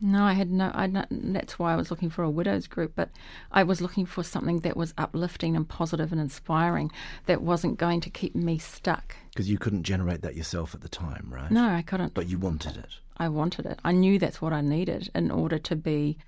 No, 0.00 0.24
I 0.24 0.34
had 0.34 0.50
no. 0.50 0.70
I 0.74 0.90
that's 1.10 1.58
why 1.58 1.72
I 1.72 1.76
was 1.76 1.90
looking 1.90 2.10
for 2.10 2.22
a 2.22 2.30
widows 2.30 2.66
group, 2.66 2.92
but 2.94 3.10
I 3.50 3.62
was 3.62 3.80
looking 3.80 4.04
for 4.04 4.22
something 4.22 4.60
that 4.60 4.76
was 4.76 4.92
uplifting 4.98 5.56
and 5.56 5.66
positive 5.66 6.12
and 6.12 6.20
inspiring, 6.20 6.92
that 7.24 7.40
wasn't 7.40 7.78
going 7.78 8.00
to 8.02 8.10
keep 8.10 8.34
me 8.34 8.58
stuck. 8.58 9.16
Because 9.30 9.48
you 9.48 9.58
couldn't 9.58 9.84
generate 9.84 10.20
that 10.22 10.36
yourself 10.36 10.74
at 10.74 10.82
the 10.82 10.88
time, 10.88 11.28
right? 11.30 11.50
No, 11.50 11.68
I 11.68 11.82
couldn't. 11.82 12.12
But 12.12 12.28
you 12.28 12.38
wanted 12.38 12.76
it. 12.76 12.90
I 13.16 13.28
wanted 13.28 13.64
it. 13.64 13.78
I 13.84 13.92
knew 13.92 14.18
that's 14.18 14.42
what 14.42 14.52
I 14.52 14.60
needed 14.60 15.10
in 15.14 15.30
order 15.30 15.58
to 15.58 15.76
be 15.76 16.18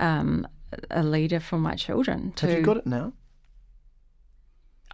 um, 0.00 0.48
a 0.90 1.02
leader 1.02 1.40
for 1.40 1.58
my 1.58 1.74
children. 1.74 2.32
To, 2.36 2.46
Have 2.46 2.58
you 2.58 2.64
got 2.64 2.78
it 2.78 2.86
now? 2.86 3.12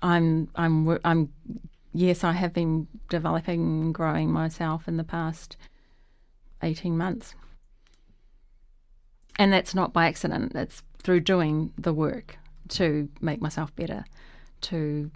I'm 0.03 0.49
I'm 0.57 0.99
I'm 1.05 1.33
yes, 1.93 2.25
I 2.25 2.33
have 2.33 2.53
been 2.53 2.87
developing 3.09 3.61
and 3.61 3.95
growing 3.95 4.31
myself 4.31 4.87
in 4.89 4.97
the 4.97 5.05
past 5.05 5.57
18 6.63 6.97
months. 6.97 7.35
And 9.37 9.53
that's 9.53 9.75
not 9.75 9.93
by 9.93 10.07
accident. 10.07 10.55
It's 10.55 10.83
through 11.03 11.21
doing 11.21 11.73
the 11.79 11.95
work 11.95 12.37
to 12.69 13.09
make 13.21 13.41
myself 13.41 13.75
better, 13.75 14.05
to 14.63 15.11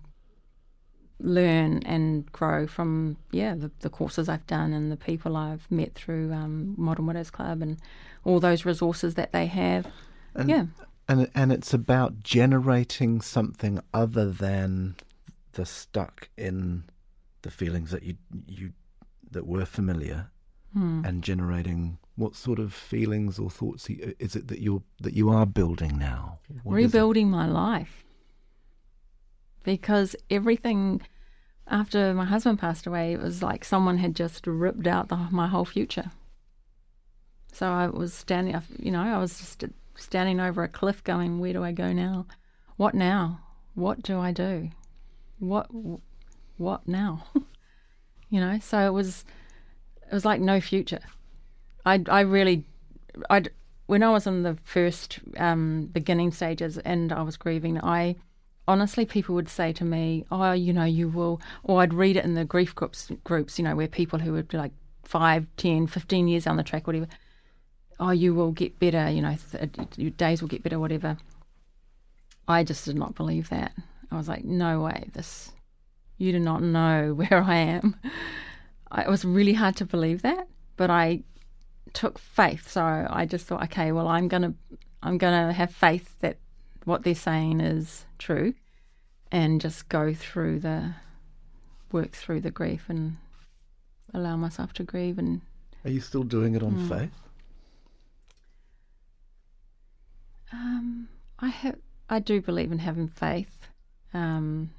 learn 1.21 1.81
and 1.87 2.31
grow 2.33 2.67
from 2.67 3.17
yeah 3.31 3.55
the, 3.55 3.71
the 3.81 3.89
courses 3.89 4.29
I've 4.29 4.47
done 4.47 4.73
and 4.73 4.91
the 4.91 4.97
people 4.97 5.37
I've 5.37 5.71
met 5.71 5.95
through 5.95 6.33
um, 6.33 6.75
Modern 6.77 7.07
Widows 7.07 7.31
Club 7.31 7.63
and 7.63 7.79
all 8.25 8.41
those 8.41 8.65
resources 8.65 9.15
that 9.15 9.33
they 9.33 9.47
have. 9.47 9.87
And, 10.35 10.49
yeah, 10.49 10.67
And 11.09 11.31
and 11.35 11.53
it's 11.53 11.73
about 11.73 12.23
generating 12.23 13.21
something 13.21 13.81
other 13.93 14.31
than 14.31 14.97
the 15.55 15.67
stuck 15.67 16.29
in 16.37 16.85
the 17.43 17.51
feelings 17.51 17.91
that 17.91 18.03
you 18.03 18.17
you 18.47 18.73
that 19.31 19.47
were 19.47 19.65
familiar, 19.65 20.31
Hmm. 20.75 21.03
and 21.05 21.23
generating 21.23 21.99
what 22.17 22.35
sort 22.35 22.59
of 22.59 22.75
feelings 22.75 23.39
or 23.39 23.49
thoughts 23.49 23.89
is 23.89 24.35
it 24.35 24.49
that 24.49 24.61
you're 24.61 24.83
that 25.01 25.15
you 25.15 25.31
are 25.31 25.47
building 25.47 25.99
now? 25.99 26.39
What 26.65 26.75
rebuilding 26.75 27.31
my 27.31 27.47
life. 27.47 28.05
Because 29.63 30.17
everything 30.31 31.01
after 31.69 32.13
my 32.13 32.25
husband 32.25 32.59
passed 32.59 32.87
away 32.87 33.13
it 33.13 33.21
was 33.21 33.43
like 33.43 33.65
someone 33.65 33.99
had 33.99 34.15
just 34.15 34.47
ripped 34.47 34.87
out 34.87 35.09
the, 35.09 35.17
my 35.31 35.47
whole 35.47 35.65
future. 35.65 36.11
So 37.53 37.69
i 37.71 37.87
was 37.87 38.13
standing 38.13 38.61
you 38.79 38.91
know 38.91 39.01
i 39.03 39.19
was 39.19 39.39
just 39.39 39.65
standing 39.97 40.41
over 40.41 40.65
a 40.65 40.69
cliff 40.69 41.05
going 41.05 41.39
where 41.39 41.53
do 41.53 41.63
i 41.63 41.71
go 41.73 41.93
now? 41.93 42.27
What 42.77 42.95
now? 42.95 43.41
What 43.75 44.03
do 44.03 44.19
i 44.19 44.33
do 44.33 44.71
what 45.39 45.69
what 46.57 46.87
now 46.87 47.25
you 48.31 48.41
know 48.41 48.59
so 48.61 48.79
it 48.87 48.93
was 48.93 49.25
it 50.11 50.15
was 50.15 50.25
like 50.25 50.41
no 50.41 50.61
future 50.61 51.01
i 51.85 52.03
i 52.09 52.21
really 52.21 52.65
i 53.31 53.43
when 53.87 54.03
I 54.03 54.11
was 54.11 54.27
in 54.27 54.43
the 54.43 54.57
first 54.65 55.21
um, 55.37 55.87
beginning 55.93 56.33
stages 56.33 56.79
and 56.79 57.13
I 57.13 57.23
was 57.23 57.37
grieving, 57.37 57.79
I 57.81 58.17
honestly 58.67 59.05
people 59.05 59.35
would 59.35 59.49
say 59.49 59.73
to 59.75 59.85
me, 59.85 60.25
"Oh, 60.31 60.53
you 60.53 60.73
know, 60.73 60.85
you 60.85 61.09
will," 61.09 61.41
or 61.63 61.83
I'd 61.83 61.93
read 61.95 62.17
it 62.17 62.25
in 62.25 62.35
the 62.35 62.45
grief 62.45 62.75
groups, 62.75 63.11
groups, 63.25 63.59
you 63.59 63.65
know, 63.65 63.77
where 63.77 63.89
people 63.89 64.19
who 64.19 64.33
would 64.33 64.49
be 64.49 64.57
like 64.57 64.73
five, 65.03 65.47
ten, 65.57 65.87
fifteen 65.87 66.29
years 66.29 66.45
down 66.45 66.57
the 66.57 66.63
track, 66.63 66.87
whatever. 66.87 67.09
Oh, 68.01 68.11
you 68.11 68.35
will 68.35 68.53
get 68.53 68.79
better, 68.79 69.09
you 69.11 69.23
know, 69.23 69.37
th- 69.53 69.71
your 69.97 70.11
days 70.11 70.41
will 70.41 70.49
get 70.49 70.63
better, 70.63 70.81
whatever. 70.81 71.17
I 72.49 72.65
just 72.65 72.85
did 72.85 72.97
not 72.97 73.15
believe 73.15 73.51
that. 73.51 73.73
I 74.11 74.17
was 74.17 74.29
like, 74.29 74.45
no 74.45 74.81
way, 74.81 75.09
this, 75.13 75.53
you 76.19 76.33
do 76.33 76.39
not 76.41 76.63
know 76.63 77.15
where 77.17 77.43
I 77.43 77.57
am. 77.57 77.97
It 78.97 79.09
was 79.09 79.25
really 79.25 79.55
hard 79.55 79.77
to 79.77 79.85
believe 79.85 80.23
that, 80.23 80.47
but 80.77 80.91
I 80.91 81.23
took 81.93 82.19
faith. 82.19 82.71
So 82.71 82.83
I 83.11 83.27
just 83.27 83.47
thought, 83.47 83.63
okay, 83.65 83.93
well, 83.93 84.09
I'm 84.09 84.29
gonna, 84.29 84.55
I'm 85.03 85.19
gonna 85.19 85.53
have 85.53 85.73
faith 85.73 86.19
that 86.21 86.37
what 86.85 87.03
they're 87.03 87.15
saying 87.15 87.61
is 87.61 88.05
true, 88.19 88.55
and 89.33 89.61
just 89.61 89.89
go 89.89 90.15
through 90.15 90.61
the, 90.61 90.95
work 91.93 92.13
through 92.13 92.41
the 92.43 92.51
grief 92.51 92.85
and 92.89 93.17
allow 94.13 94.37
myself 94.37 94.73
to 94.75 94.85
grieve. 94.85 95.19
And 95.19 95.41
Are 95.85 95.91
you 95.91 96.01
still 96.01 96.23
doing 96.25 96.55
it 96.55 96.63
on 96.63 96.75
Hmm. 96.77 96.89
faith? 96.89 97.21
um, 100.53 101.09
I 101.39 101.49
have, 101.49 101.77
I 102.09 102.19
do 102.21 102.41
believe 102.41 102.71
in 102.71 102.79
having 102.79 103.09
faith, 103.09 103.69
um, 104.15 104.71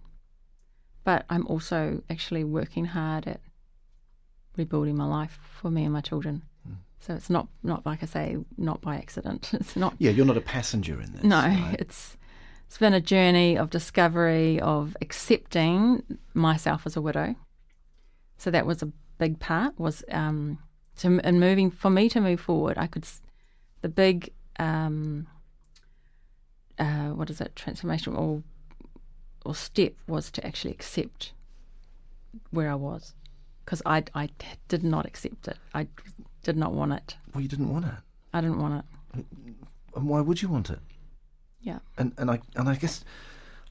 but 1.04 1.26
I'm 1.30 1.46
also 1.48 2.02
actually 2.10 2.44
working 2.44 2.86
hard 2.86 3.28
at 3.28 3.42
rebuilding 4.58 4.96
my 4.96 5.06
life 5.06 5.38
for 5.60 5.70
me 5.70 5.84
and 5.84 5.94
my 5.94 6.02
children. 6.02 6.44
So 7.00 7.14
it's 7.14 7.30
not 7.30 7.48
not 7.62 7.86
like 7.86 8.02
I 8.02 8.08
say, 8.08 8.38
not 8.58 8.82
by 8.82 8.96
accident. 8.96 9.52
It's 9.54 9.76
not 9.76 9.94
Yeah, 10.00 10.10
you're 10.10 10.26
not 10.26 10.38
a 10.38 10.42
passenger 10.42 11.00
in 11.00 11.12
this. 11.12 11.24
No, 11.24 11.38
right? 11.38 11.76
it's 11.78 12.18
it's 12.66 12.80
been 12.80 12.96
a 12.96 13.02
journey 13.02 13.58
of 13.58 13.70
discovery 13.70 14.60
of 14.60 14.98
accepting 15.02 16.04
myself 16.34 16.88
as 16.88 16.98
a 16.98 17.02
widow. 17.02 17.36
So 18.38 18.50
that 18.50 18.66
was 18.66 18.82
a 18.82 18.92
big 19.20 19.40
part. 19.40 19.80
Was 19.80 20.04
um, 20.12 20.58
to 20.98 21.20
and 21.24 21.40
moving 21.40 21.70
for 21.70 21.92
me 21.92 22.10
to 22.10 22.20
move 22.20 22.40
forward. 22.40 22.78
I 22.80 22.88
could 22.88 23.06
the 23.82 23.90
big 23.90 24.32
um, 24.58 25.28
uh, 26.80 27.10
what 27.10 27.30
is 27.30 27.40
it 27.40 27.56
transformation 27.56 28.16
or 28.16 28.42
or 29.46 29.56
step 29.56 29.94
was 30.08 30.32
to 30.32 30.46
actually 30.46 30.72
accept 30.72 31.34
where 32.52 32.70
I 32.70 32.76
was 32.76 33.14
because 33.64 33.82
I 33.86 34.04
I 34.14 34.30
did 34.68 34.84
not 34.84 35.06
accept 35.06 35.48
it. 35.48 35.58
I 35.74 35.88
did 36.44 36.58
not 36.58 36.74
want 36.74 36.94
it. 36.94 37.16
Well, 37.34 37.42
you 37.42 37.48
didn't 37.50 37.70
want 37.70 37.86
it, 37.86 37.94
I 38.34 38.42
didn't 38.42 38.60
want 38.60 38.84
it. 39.14 39.26
and 39.96 40.08
why 40.10 40.22
would 40.22 40.42
you 40.42 40.50
want 40.50 40.70
it? 40.70 40.80
Yeah. 41.62 41.80
and 41.98 42.14
and 42.18 42.30
I 42.30 42.40
and 42.56 42.70
I 42.70 42.76
guess 42.76 43.04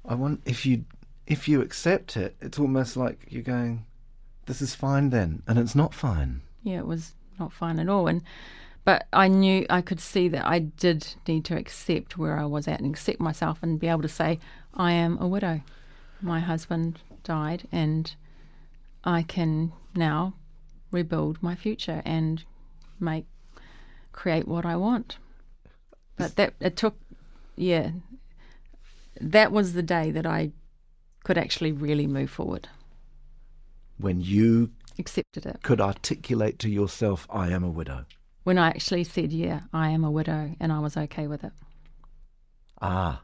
I 0.05 0.15
want 0.15 0.41
if 0.45 0.67
you 0.67 0.85
if 1.27 1.49
you 1.49 1.61
accept 1.63 2.17
it, 2.17 2.37
it's 2.41 2.59
almost 2.59 2.97
like 2.97 3.27
you're 3.31 3.43
going, 3.43 3.87
this 4.47 4.61
is 4.61 4.75
fine 4.75 5.11
then, 5.11 5.43
and 5.47 5.59
it's 5.59 5.75
not 5.75 5.95
fine. 5.95 6.43
yeah, 6.63 6.79
it 6.79 6.87
was 6.87 7.15
not 7.39 7.53
fine 7.53 7.79
at 7.79 7.89
all. 7.89 8.09
And 8.09 8.23
but 8.85 9.07
I 9.13 9.29
knew 9.29 9.65
I 9.71 9.81
could 9.81 10.01
see 10.01 10.29
that 10.29 10.45
I 10.47 10.59
did 10.59 11.15
need 11.27 11.45
to 11.47 11.57
accept 11.57 12.19
where 12.19 12.39
I 12.39 12.45
was 12.45 12.69
at 12.69 12.81
and 12.81 12.91
accept 12.91 13.21
myself 13.21 13.63
and 13.63 13.81
be 13.81 13.89
able 13.89 14.03
to 14.03 14.09
say 14.09 14.39
I 14.75 14.93
am 14.93 15.19
a 15.21 15.29
widow. 15.29 15.63
My 16.21 16.41
husband 16.41 17.01
died, 17.23 17.69
and 17.71 18.15
I 19.05 19.23
can 19.23 19.73
now 19.95 20.35
rebuild 20.91 21.43
my 21.43 21.55
future 21.55 22.03
and 22.05 22.45
make 23.01 23.27
create 24.13 24.47
what 24.49 24.65
I 24.65 24.77
want. 24.77 25.19
But 26.17 26.37
that 26.37 26.55
it 26.61 26.77
took, 26.77 26.97
yeah. 27.57 27.91
That 29.21 29.53
was 29.53 29.73
the 29.73 29.83
day 29.83 30.11
that 30.11 30.27
I 30.27 30.53
could 31.25 31.39
actually 31.39 31.73
really 31.73 32.07
move 32.07 32.31
forward. 32.31 32.69
When 33.99 34.21
you 34.21 34.71
accepted 34.99 35.47
it. 35.47 35.63
Could 35.63 35.81
articulate 35.81 36.59
to 36.61 36.69
yourself, 36.69 37.27
I 37.31 37.51
am 37.51 37.65
a 37.65 37.71
widow. 37.71 38.07
When 38.45 38.59
I 38.59 38.69
actually 38.69 39.05
said, 39.05 39.33
yeah, 39.33 39.61
I 39.73 39.89
am 39.89 40.05
a 40.05 40.11
widow, 40.11 40.55
and 40.61 40.73
I 40.73 40.79
was 40.81 40.97
okay 40.97 41.27
with 41.27 41.45
it. 41.45 41.53
Ah, 42.83 43.23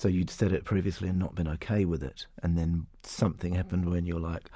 so 0.00 0.08
you'd 0.08 0.30
said 0.30 0.54
it 0.54 0.64
previously 0.64 1.10
and 1.10 1.18
not 1.18 1.34
been 1.34 1.46
okay 1.46 1.84
with 1.84 2.02
it, 2.02 2.24
and 2.42 2.56
then 2.56 2.86
something 3.02 3.54
happened 3.54 3.84
when 3.84 4.06
you're 4.06 4.18
like, 4.18 4.48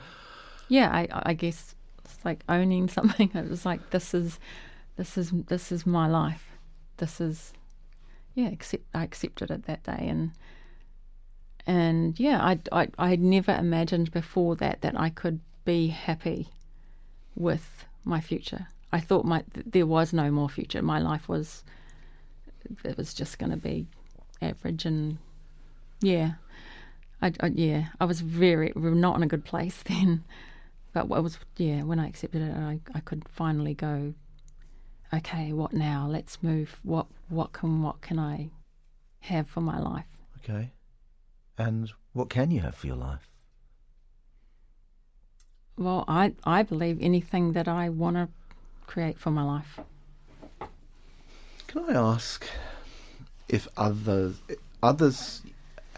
yeah, 0.69 0.89
I, 0.91 1.07
I 1.13 1.35
guess 1.35 1.75
it's 2.03 2.25
like 2.25 2.43
owning 2.49 2.89
something. 2.97 3.31
It 3.35 3.51
was 3.51 3.67
like 3.67 3.91
this 3.91 4.15
is, 4.15 4.41
this 4.97 5.19
is 5.19 5.33
this 5.49 5.71
is 5.71 5.85
my 5.85 6.09
life. 6.09 6.47
This 6.97 7.21
is, 7.21 7.53
yeah. 8.35 8.49
Accept 8.49 8.85
I 8.95 9.05
accepted 9.05 9.51
it 9.51 9.67
that 9.67 9.83
day, 9.83 10.07
and 10.09 10.31
and 11.67 12.19
yeah, 12.19 12.43
I 12.43 12.59
I 12.73 12.89
I 12.99 13.11
had 13.11 13.21
never 13.21 13.53
imagined 13.55 14.13
before 14.13 14.57
that 14.57 14.81
that 14.81 14.99
I 14.99 15.11
could 15.11 15.41
be 15.67 15.89
happy 15.89 16.49
with 17.37 17.85
my 18.03 18.23
future. 18.23 18.69
I 18.95 19.01
thought 19.01 19.27
my 19.27 19.45
there 19.55 19.87
was 19.87 20.15
no 20.15 20.31
more 20.31 20.49
future. 20.49 20.81
My 20.81 21.01
life 21.01 21.29
was 21.29 21.65
it 22.83 22.97
was 22.97 23.13
just 23.13 23.39
going 23.39 23.51
to 23.51 23.59
be 23.59 23.87
average 24.41 24.87
and 24.87 25.19
yeah. 26.05 26.33
I, 27.23 27.33
I, 27.41 27.47
yeah, 27.55 27.87
I 28.01 28.05
was 28.05 28.21
very 28.21 28.73
not 28.77 29.17
in 29.17 29.23
a 29.23 29.27
good 29.27 29.45
place 29.45 29.83
then, 29.85 30.25
but 30.93 31.11
I 31.11 31.21
was 31.21 31.39
yeah 31.57 31.83
when 31.83 31.99
I 31.99 32.09
accepted 32.09 32.43
it, 32.43 32.55
I 32.55 32.81
I 32.95 33.01
could 33.01 33.29
finally 33.29 33.75
go. 33.75 34.15
Okay, 35.13 35.53
what 35.53 35.73
now? 35.73 36.07
Let's 36.11 36.43
move. 36.43 36.81
What 36.83 37.07
what 37.29 37.53
can 37.53 37.83
what 37.83 38.01
can 38.01 38.19
I 38.19 38.51
have 39.21 39.49
for 39.49 39.61
my 39.61 39.79
life? 39.79 40.07
Okay, 40.39 40.73
and 41.57 41.91
what 42.13 42.29
can 42.29 42.51
you 42.51 42.61
have 42.61 42.75
for 42.75 42.87
your 42.87 42.97
life? 42.97 43.29
Well, 45.79 46.05
I 46.07 46.35
I 46.45 46.63
believe 46.63 46.99
anything 47.01 47.53
that 47.53 47.69
I 47.69 47.89
want 47.89 48.17
to 48.17 48.29
create 48.87 49.19
for 49.19 49.31
my 49.31 49.43
life. 49.43 49.81
Can 51.67 51.85
I 51.89 51.95
ask 51.95 52.47
if 53.49 53.67
others 53.77 54.41
others 54.83 55.43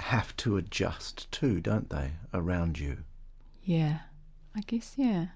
have 0.06 0.36
to 0.36 0.56
adjust 0.56 1.30
too, 1.32 1.60
don't 1.60 1.90
they, 1.90 2.12
around 2.32 2.78
you? 2.78 2.98
Yeah, 3.64 3.98
I 4.54 4.60
guess 4.60 4.94
yeah. 4.96 5.26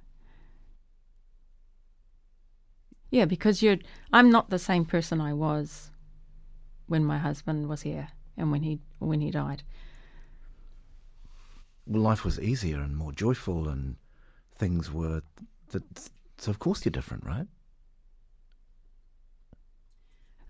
Yeah, 3.10 3.24
because 3.24 3.62
you're 3.62 3.78
I'm 4.12 4.30
not 4.30 4.50
the 4.50 4.58
same 4.58 4.84
person 4.84 5.20
I 5.20 5.32
was 5.32 5.90
when 6.86 7.04
my 7.04 7.18
husband 7.18 7.68
was 7.68 7.82
here 7.82 8.08
and 8.36 8.52
when 8.52 8.62
he 8.62 8.78
when 9.00 9.20
he 9.20 9.32
died. 9.32 9.64
Well, 11.86 12.02
life 12.02 12.24
was 12.24 12.38
easier 12.38 12.80
and 12.80 12.96
more 12.96 13.12
joyful 13.12 13.68
and 13.68 13.96
things 14.54 14.92
were. 14.92 15.22
That, 15.70 15.82
so 16.38 16.50
of 16.50 16.60
course 16.60 16.84
you're 16.84 16.92
different, 16.92 17.24
right? 17.26 17.48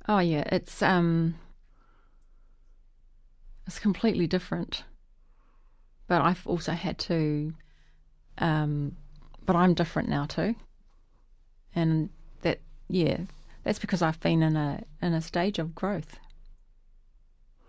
Oh 0.07 0.19
yeah, 0.19 0.45
it's 0.53 0.83
um, 0.83 1.37
it's 3.71 3.79
completely 3.79 4.27
different. 4.27 4.83
But 6.09 6.23
I've 6.23 6.45
also 6.45 6.73
had 6.73 6.99
to, 7.11 7.55
um, 8.39 8.97
but 9.47 9.55
I'm 9.55 9.75
different 9.75 10.09
now 10.09 10.27
too, 10.27 10.57
and 11.73 12.11
that 12.43 12.59
yeah, 12.89 13.19
that's 13.63 13.79
because 13.79 14.03
I've 14.03 14.19
been 14.19 14.43
in 14.43 14.57
a 14.57 14.83
in 15.01 15.15
a 15.15 15.21
stage 15.21 15.61
of 15.61 15.77
growth. 15.77 16.19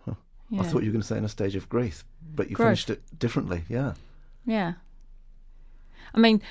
Huh. 0.06 0.16
Yeah. 0.50 0.62
I 0.62 0.64
thought 0.64 0.82
you 0.82 0.90
were 0.90 0.94
going 0.94 1.04
to 1.04 1.08
say 1.08 1.20
in 1.20 1.24
a 1.26 1.30
stage 1.30 1.56
of 1.56 1.70
grief, 1.70 2.04
but 2.34 2.50
you 2.50 2.56
growth. 2.56 2.70
finished 2.70 2.90
it 2.90 3.20
differently. 3.20 3.64
Yeah. 3.70 3.94
Yeah. 4.44 4.74
I 6.16 6.20
mean, 6.20 6.42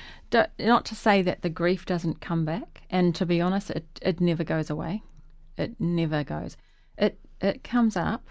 not 0.59 0.85
to 0.85 0.95
say 0.95 1.21
that 1.23 1.41
the 1.41 1.49
grief 1.49 1.85
doesn't 1.85 2.21
come 2.21 2.45
back, 2.45 2.83
and 2.89 3.13
to 3.15 3.25
be 3.25 3.41
honest, 3.41 3.69
it, 3.69 3.85
it 4.01 4.21
never 4.21 4.45
goes 4.45 4.69
away. 4.69 5.03
It 5.57 5.75
never 5.77 6.23
goes. 6.23 6.55
It 6.97 7.19
it 7.41 7.65
comes 7.65 7.97
up, 7.97 8.29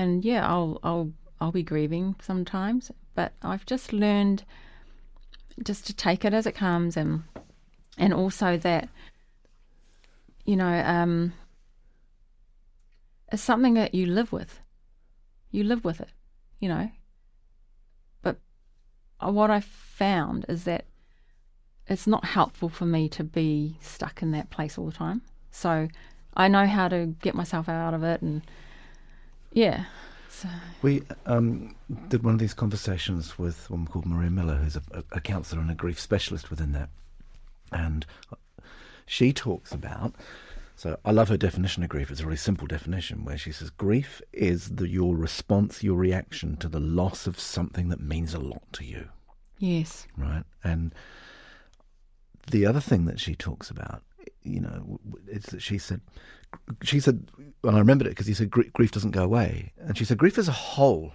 and 0.00 0.24
yeah, 0.24 0.46
I'll 0.48 0.80
I'll 0.82 1.12
I'll 1.40 1.52
be 1.52 1.62
grieving 1.62 2.16
sometimes, 2.20 2.90
but 3.14 3.32
I've 3.42 3.66
just 3.66 3.92
learned 3.92 4.44
just 5.62 5.86
to 5.86 5.94
take 5.94 6.24
it 6.24 6.32
as 6.32 6.46
it 6.46 6.54
comes, 6.54 6.96
and 6.96 7.24
and 7.98 8.14
also 8.14 8.56
that 8.56 8.88
you 10.46 10.56
know 10.56 10.82
um, 10.84 11.34
it's 13.30 13.42
something 13.42 13.74
that 13.74 13.94
you 13.94 14.06
live 14.06 14.32
with. 14.32 14.60
You 15.50 15.64
live 15.64 15.84
with 15.84 16.00
it, 16.00 16.10
you 16.60 16.68
know. 16.68 16.90
But 18.22 18.38
what 19.20 19.50
I 19.50 19.60
found 19.60 20.46
is 20.48 20.64
that 20.64 20.86
it's 21.88 22.06
not 22.06 22.24
helpful 22.24 22.70
for 22.70 22.86
me 22.86 23.08
to 23.10 23.24
be 23.24 23.76
stuck 23.82 24.22
in 24.22 24.30
that 24.30 24.48
place 24.48 24.78
all 24.78 24.86
the 24.86 24.92
time. 24.92 25.22
So 25.50 25.88
I 26.34 26.48
know 26.48 26.66
how 26.66 26.88
to 26.88 27.14
get 27.20 27.34
myself 27.34 27.68
out 27.68 27.92
of 27.92 28.02
it, 28.02 28.22
and 28.22 28.42
yeah. 29.52 29.84
So. 30.28 30.48
We 30.82 31.02
um, 31.26 31.74
did 32.08 32.22
one 32.22 32.34
of 32.34 32.40
these 32.40 32.54
conversations 32.54 33.38
with 33.38 33.68
a 33.68 33.72
woman 33.72 33.88
called 33.88 34.06
Maria 34.06 34.30
Miller, 34.30 34.56
who's 34.56 34.76
a, 34.76 34.82
a 35.12 35.20
counsellor 35.20 35.60
and 35.60 35.70
a 35.70 35.74
grief 35.74 36.00
specialist 36.00 36.50
within 36.50 36.72
that, 36.72 36.88
and 37.72 38.06
she 39.06 39.32
talks 39.32 39.72
about. 39.72 40.14
So 40.76 40.98
I 41.04 41.10
love 41.10 41.28
her 41.28 41.36
definition 41.36 41.82
of 41.82 41.90
grief. 41.90 42.10
It's 42.10 42.20
a 42.20 42.24
really 42.24 42.38
simple 42.38 42.66
definition 42.66 43.24
where 43.24 43.36
she 43.36 43.52
says 43.52 43.68
grief 43.68 44.22
is 44.32 44.70
the, 44.70 44.88
your 44.88 45.14
response, 45.14 45.82
your 45.82 45.98
reaction 45.98 46.56
to 46.56 46.68
the 46.68 46.80
loss 46.80 47.26
of 47.26 47.38
something 47.38 47.90
that 47.90 48.00
means 48.00 48.32
a 48.32 48.38
lot 48.38 48.62
to 48.72 48.84
you. 48.84 49.10
Yes. 49.58 50.06
Right. 50.16 50.44
And 50.64 50.94
the 52.50 52.64
other 52.64 52.80
thing 52.80 53.04
that 53.04 53.20
she 53.20 53.34
talks 53.34 53.68
about, 53.68 54.02
you 54.42 54.60
know, 54.60 55.00
she 55.58 55.78
said, 55.78 56.00
she 56.82 57.00
said, 57.00 57.30
and 57.62 57.76
I 57.76 57.78
remembered 57.78 58.06
it 58.06 58.10
because 58.10 58.26
he 58.26 58.34
said 58.34 58.50
grief 58.50 58.92
doesn't 58.92 59.10
go 59.12 59.24
away, 59.24 59.72
and 59.78 59.96
she 59.96 60.04
said 60.04 60.18
grief 60.18 60.38
is 60.38 60.48
a 60.48 60.52
hole. 60.52 61.12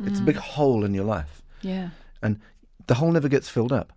Mm. 0.00 0.08
It's 0.08 0.20
a 0.20 0.22
big 0.22 0.36
mm. 0.36 0.40
hole 0.40 0.84
in 0.84 0.94
your 0.94 1.04
life. 1.04 1.42
Yeah. 1.62 1.90
And 2.22 2.40
the 2.86 2.94
hole 2.94 3.12
never 3.12 3.28
gets 3.28 3.48
filled 3.48 3.72
up. 3.72 3.92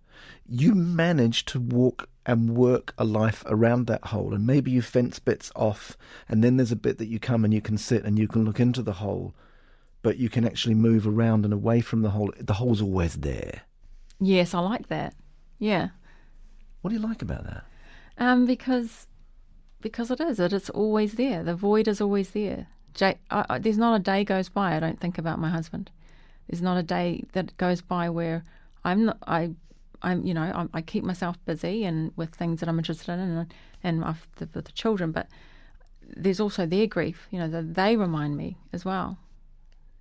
You 0.48 0.74
manage 0.74 1.44
to 1.46 1.60
walk 1.60 2.08
and 2.24 2.56
work 2.56 2.94
a 2.98 3.04
life 3.04 3.44
around 3.46 3.86
that 3.86 4.06
hole, 4.06 4.34
and 4.34 4.46
maybe 4.46 4.70
you 4.70 4.82
fence 4.82 5.18
bits 5.18 5.52
off, 5.54 5.96
and 6.28 6.42
then 6.42 6.56
there's 6.56 6.72
a 6.72 6.76
bit 6.76 6.98
that 6.98 7.08
you 7.08 7.20
come 7.20 7.44
and 7.44 7.54
you 7.54 7.60
can 7.60 7.78
sit 7.78 8.04
and 8.04 8.18
you 8.18 8.26
can 8.26 8.44
look 8.44 8.58
into 8.58 8.82
the 8.82 8.94
hole, 8.94 9.34
but 10.02 10.16
you 10.16 10.28
can 10.28 10.44
actually 10.44 10.74
move 10.74 11.06
around 11.06 11.44
and 11.44 11.52
away 11.52 11.80
from 11.80 12.02
the 12.02 12.10
hole. 12.10 12.32
The 12.38 12.54
hole's 12.54 12.82
always 12.82 13.16
there. 13.16 13.62
Yes, 14.20 14.54
I 14.54 14.60
like 14.60 14.88
that. 14.88 15.14
Yeah. 15.58 15.88
What 16.80 16.90
do 16.90 16.96
you 16.96 17.02
like 17.02 17.22
about 17.22 17.44
that? 17.44 17.64
Um, 18.18 18.46
because 18.46 19.06
because 19.80 20.10
it 20.10 20.20
is. 20.20 20.40
It 20.40 20.52
is 20.52 20.70
always 20.70 21.14
there. 21.14 21.42
The 21.42 21.54
void 21.54 21.86
is 21.86 22.00
always 22.00 22.30
there. 22.30 22.66
Jay, 22.94 23.18
I, 23.30 23.44
I, 23.48 23.58
there's 23.58 23.78
not 23.78 23.94
a 23.94 24.02
day 24.02 24.24
goes 24.24 24.48
by 24.48 24.76
I 24.76 24.80
don't 24.80 24.98
think 24.98 25.18
about 25.18 25.38
my 25.38 25.50
husband. 25.50 25.90
There's 26.48 26.62
not 26.62 26.76
a 26.76 26.82
day 26.82 27.24
that 27.32 27.56
goes 27.56 27.82
by 27.82 28.08
where 28.08 28.42
I'm 28.84 29.06
not. 29.06 29.18
I, 29.26 29.50
I'm. 30.02 30.24
You 30.24 30.34
know, 30.34 30.42
I'm, 30.42 30.70
i 30.72 30.80
keep 30.80 31.04
myself 31.04 31.36
busy 31.44 31.84
and 31.84 32.12
with 32.16 32.34
things 32.34 32.60
that 32.60 32.68
I'm 32.68 32.78
interested 32.78 33.12
in, 33.12 33.20
and 33.20 33.54
and 33.82 34.02
the, 34.36 34.48
with 34.54 34.64
the 34.64 34.72
children. 34.72 35.12
But 35.12 35.28
there's 36.02 36.40
also 36.40 36.66
their 36.66 36.86
grief. 36.86 37.26
You 37.30 37.40
know, 37.40 37.62
they 37.62 37.96
remind 37.96 38.36
me 38.36 38.56
as 38.72 38.84
well. 38.84 39.18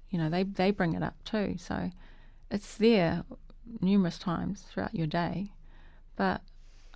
You 0.10 0.20
know, 0.20 0.30
they 0.30 0.44
they 0.44 0.72
bring 0.72 0.94
it 0.94 1.04
up 1.04 1.16
too. 1.26 1.56
So 1.58 1.92
it's 2.50 2.78
there 2.78 3.24
numerous 3.82 4.18
times 4.18 4.66
throughout 4.72 4.96
your 4.96 5.08
day, 5.08 5.52
but 6.16 6.42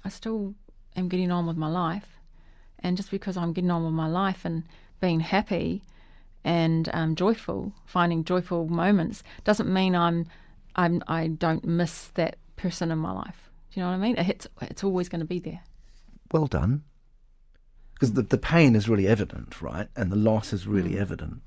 I 0.05 0.09
still 0.09 0.55
am 0.95 1.07
getting 1.07 1.31
on 1.31 1.45
with 1.45 1.57
my 1.57 1.69
life. 1.69 2.19
And 2.79 2.95
just 2.95 3.11
because 3.11 3.37
I'm 3.37 3.53
getting 3.53 3.71
on 3.71 3.83
with 3.83 3.93
my 3.93 4.07
life 4.07 4.45
and 4.45 4.63
being 5.01 5.19
happy 5.19 5.83
and 6.43 6.89
um, 6.93 7.15
joyful, 7.15 7.73
finding 7.85 8.23
joyful 8.23 8.67
moments, 8.67 9.23
doesn't 9.43 9.71
mean 9.71 9.95
I'm, 9.95 10.25
I'm 10.75 11.03
I 11.07 11.27
don't 11.27 11.65
miss 11.65 12.07
that 12.15 12.37
person 12.55 12.91
in 12.91 12.99
my 12.99 13.11
life. 13.11 13.49
Do 13.71 13.79
you 13.79 13.85
know 13.85 13.91
what 13.91 13.97
I 13.97 13.99
mean? 13.99 14.17
It's 14.17 14.47
it's 14.61 14.83
always 14.83 15.09
going 15.09 15.19
to 15.19 15.25
be 15.25 15.39
there. 15.39 15.61
Well 16.31 16.47
done. 16.47 16.83
Because 17.93 18.13
the 18.13 18.21
the 18.21 18.37
pain 18.37 18.75
is 18.75 18.87
really 18.87 19.07
evident, 19.07 19.61
right? 19.61 19.87
And 19.95 20.11
the 20.11 20.15
loss 20.15 20.53
is 20.53 20.67
really 20.67 20.91
mm. 20.91 21.01
evident. 21.01 21.41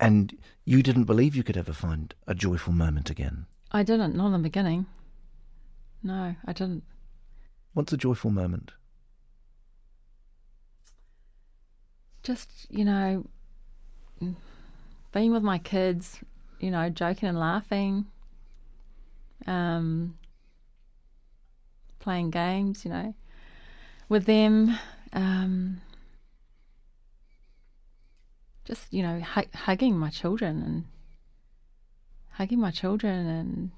And 0.00 0.36
you 0.64 0.82
didn't 0.82 1.04
believe 1.04 1.36
you 1.36 1.44
could 1.44 1.56
ever 1.56 1.72
find 1.72 2.14
a 2.26 2.34
joyful 2.34 2.72
moment 2.72 3.08
again. 3.10 3.46
I 3.70 3.82
didn't, 3.84 4.16
not 4.16 4.26
in 4.26 4.32
the 4.32 4.38
beginning. 4.38 4.86
No, 6.02 6.34
I 6.44 6.52
didn't. 6.52 6.82
What's 7.74 7.92
a 7.92 7.96
joyful 7.96 8.30
moment? 8.30 8.72
Just, 12.22 12.50
you 12.70 12.84
know, 12.84 13.26
being 15.12 15.32
with 15.32 15.42
my 15.42 15.58
kids, 15.58 16.20
you 16.60 16.70
know, 16.70 16.88
joking 16.88 17.28
and 17.28 17.38
laughing, 17.38 18.06
um, 19.46 20.16
playing 21.98 22.30
games, 22.30 22.84
you 22.84 22.90
know, 22.90 23.14
with 24.08 24.26
them. 24.26 24.78
Um, 25.12 25.80
just 28.64 28.92
you 28.92 29.02
know 29.02 29.20
hu- 29.20 29.50
hugging 29.54 29.98
my 29.98 30.10
children 30.10 30.62
and 30.62 30.84
hugging 32.32 32.60
my 32.60 32.70
children 32.70 33.26
and 33.26 33.70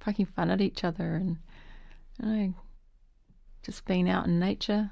poking 0.00 0.26
fun 0.26 0.50
at 0.50 0.60
each 0.60 0.84
other 0.84 1.14
and 1.14 1.38
you 2.20 2.28
know 2.28 2.54
just 3.62 3.84
being 3.84 4.08
out 4.08 4.26
in 4.26 4.38
nature. 4.38 4.90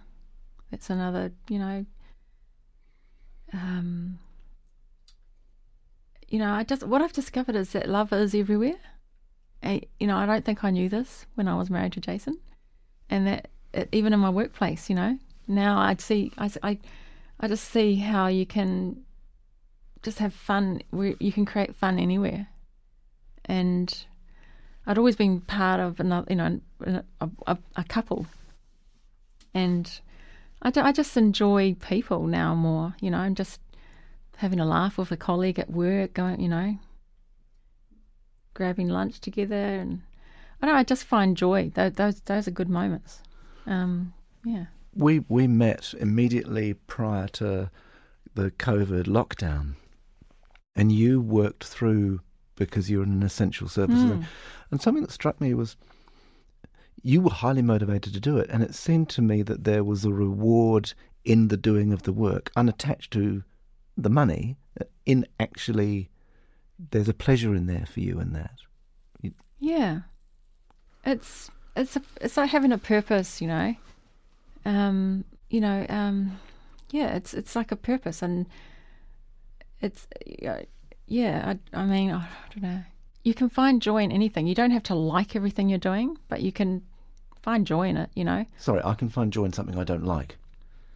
That's 0.70 0.90
another 0.90 1.32
you 1.48 1.58
know. 1.58 1.86
Um, 3.52 4.18
you 6.28 6.38
know, 6.38 6.50
I 6.50 6.64
just 6.64 6.82
what 6.82 7.02
I've 7.02 7.12
discovered 7.12 7.54
is 7.54 7.70
that 7.70 7.88
love 7.88 8.12
is 8.12 8.34
everywhere. 8.34 8.78
I, 9.62 9.82
you 9.98 10.06
know, 10.06 10.16
I 10.16 10.26
don't 10.26 10.44
think 10.44 10.64
I 10.64 10.70
knew 10.70 10.88
this 10.88 11.26
when 11.34 11.48
I 11.48 11.56
was 11.56 11.70
married 11.70 11.92
to 11.92 12.00
Jason, 12.00 12.38
and 13.08 13.26
that 13.26 13.48
it, 13.72 13.88
even 13.92 14.12
in 14.12 14.20
my 14.20 14.30
workplace, 14.30 14.88
you 14.90 14.96
know, 14.96 15.18
now 15.48 15.78
I 15.78 15.96
see, 15.98 16.32
I, 16.38 16.50
I, 16.62 16.78
I 17.40 17.48
just 17.48 17.64
see 17.64 17.96
how 17.96 18.26
you 18.26 18.46
can 18.46 19.02
just 20.02 20.18
have 20.18 20.34
fun. 20.34 20.82
Where 20.90 21.14
you 21.18 21.32
can 21.32 21.44
create 21.44 21.74
fun 21.74 21.98
anywhere, 21.98 22.48
and 23.44 23.96
I'd 24.86 24.98
always 24.98 25.16
been 25.16 25.40
part 25.40 25.80
of 25.80 26.00
another, 26.00 26.26
you 26.30 26.36
know, 26.36 26.60
a, 27.20 27.30
a, 27.46 27.58
a 27.76 27.84
couple, 27.84 28.26
and 29.56 30.00
I, 30.62 30.72
I 30.76 30.92
just 30.92 31.16
enjoy 31.16 31.74
people 31.74 32.26
now 32.26 32.54
more. 32.54 32.94
You 33.00 33.10
know, 33.10 33.18
I'm 33.18 33.34
just 33.34 33.58
having 34.36 34.60
a 34.60 34.66
laugh 34.66 34.98
with 34.98 35.10
a 35.10 35.16
colleague 35.16 35.58
at 35.58 35.70
work, 35.70 36.12
going, 36.12 36.40
you 36.40 36.48
know, 36.48 36.78
grabbing 38.52 38.88
lunch 38.88 39.20
together, 39.20 39.54
and 39.54 40.02
I 40.60 40.66
don't 40.66 40.74
know. 40.74 40.78
I 40.78 40.84
just 40.84 41.04
find 41.04 41.36
joy. 41.36 41.70
Those 41.74 41.92
those, 41.92 42.20
those 42.20 42.46
are 42.46 42.52
good 42.52 42.68
moments. 42.68 43.22
Um, 43.66 44.12
yeah. 44.44 44.66
We 44.94 45.20
we 45.28 45.46
met 45.46 45.94
immediately 45.98 46.74
prior 46.74 47.28
to 47.28 47.70
the 48.34 48.50
COVID 48.50 49.04
lockdown, 49.04 49.74
and 50.74 50.92
you 50.92 51.20
worked 51.20 51.64
through 51.64 52.20
because 52.56 52.90
you're 52.90 53.02
in 53.02 53.12
an 53.12 53.22
essential 53.22 53.68
service. 53.68 53.98
Mm. 53.98 54.24
And 54.70 54.82
something 54.82 55.02
that 55.02 55.12
struck 55.12 55.40
me 55.40 55.54
was 55.54 55.76
you 57.06 57.20
were 57.20 57.30
highly 57.30 57.62
motivated 57.62 58.12
to 58.12 58.18
do 58.18 58.36
it, 58.38 58.50
and 58.50 58.64
it 58.64 58.74
seemed 58.74 59.08
to 59.10 59.22
me 59.22 59.40
that 59.42 59.62
there 59.62 59.84
was 59.84 60.04
a 60.04 60.12
reward 60.12 60.92
in 61.24 61.46
the 61.46 61.56
doing 61.56 61.92
of 61.92 62.02
the 62.02 62.12
work, 62.12 62.50
unattached 62.56 63.12
to 63.12 63.44
the 63.96 64.10
money. 64.10 64.56
In 65.06 65.24
actually, 65.38 66.10
there's 66.90 67.08
a 67.08 67.14
pleasure 67.14 67.54
in 67.54 67.66
there 67.66 67.86
for 67.86 68.00
you 68.00 68.18
in 68.18 68.32
that. 68.32 68.56
You, 69.22 69.32
Yeah, 69.60 70.00
it's 71.04 71.48
it's 71.76 71.94
a, 71.94 72.02
it's 72.20 72.36
like 72.36 72.50
having 72.50 72.72
a 72.72 72.78
purpose, 72.78 73.40
you 73.40 73.46
know. 73.46 73.76
Um, 74.64 75.24
you 75.48 75.60
know, 75.60 75.86
um, 75.88 76.40
yeah, 76.90 77.14
it's 77.14 77.34
it's 77.34 77.54
like 77.54 77.70
a 77.70 77.76
purpose, 77.76 78.20
and 78.20 78.46
it's 79.80 80.08
yeah. 81.06 81.54
I, 81.72 81.80
I 81.80 81.86
mean, 81.86 82.10
I 82.10 82.28
don't 82.52 82.64
know. 82.64 82.82
You 83.22 83.32
can 83.32 83.48
find 83.48 83.80
joy 83.80 84.02
in 84.02 84.10
anything. 84.10 84.48
You 84.48 84.56
don't 84.56 84.72
have 84.72 84.82
to 84.84 84.96
like 84.96 85.36
everything 85.36 85.68
you're 85.68 85.78
doing, 85.78 86.18
but 86.28 86.42
you 86.42 86.50
can 86.50 86.82
find 87.46 87.64
joy 87.64 87.88
in 87.88 87.96
it. 87.96 88.10
You 88.14 88.24
know. 88.24 88.44
sorry, 88.58 88.82
I 88.84 88.94
can 88.94 89.08
find 89.08 89.32
joy 89.32 89.44
in 89.44 89.52
something 89.52 89.78
I 89.78 89.84
don't 89.84 90.04
like. 90.04 90.36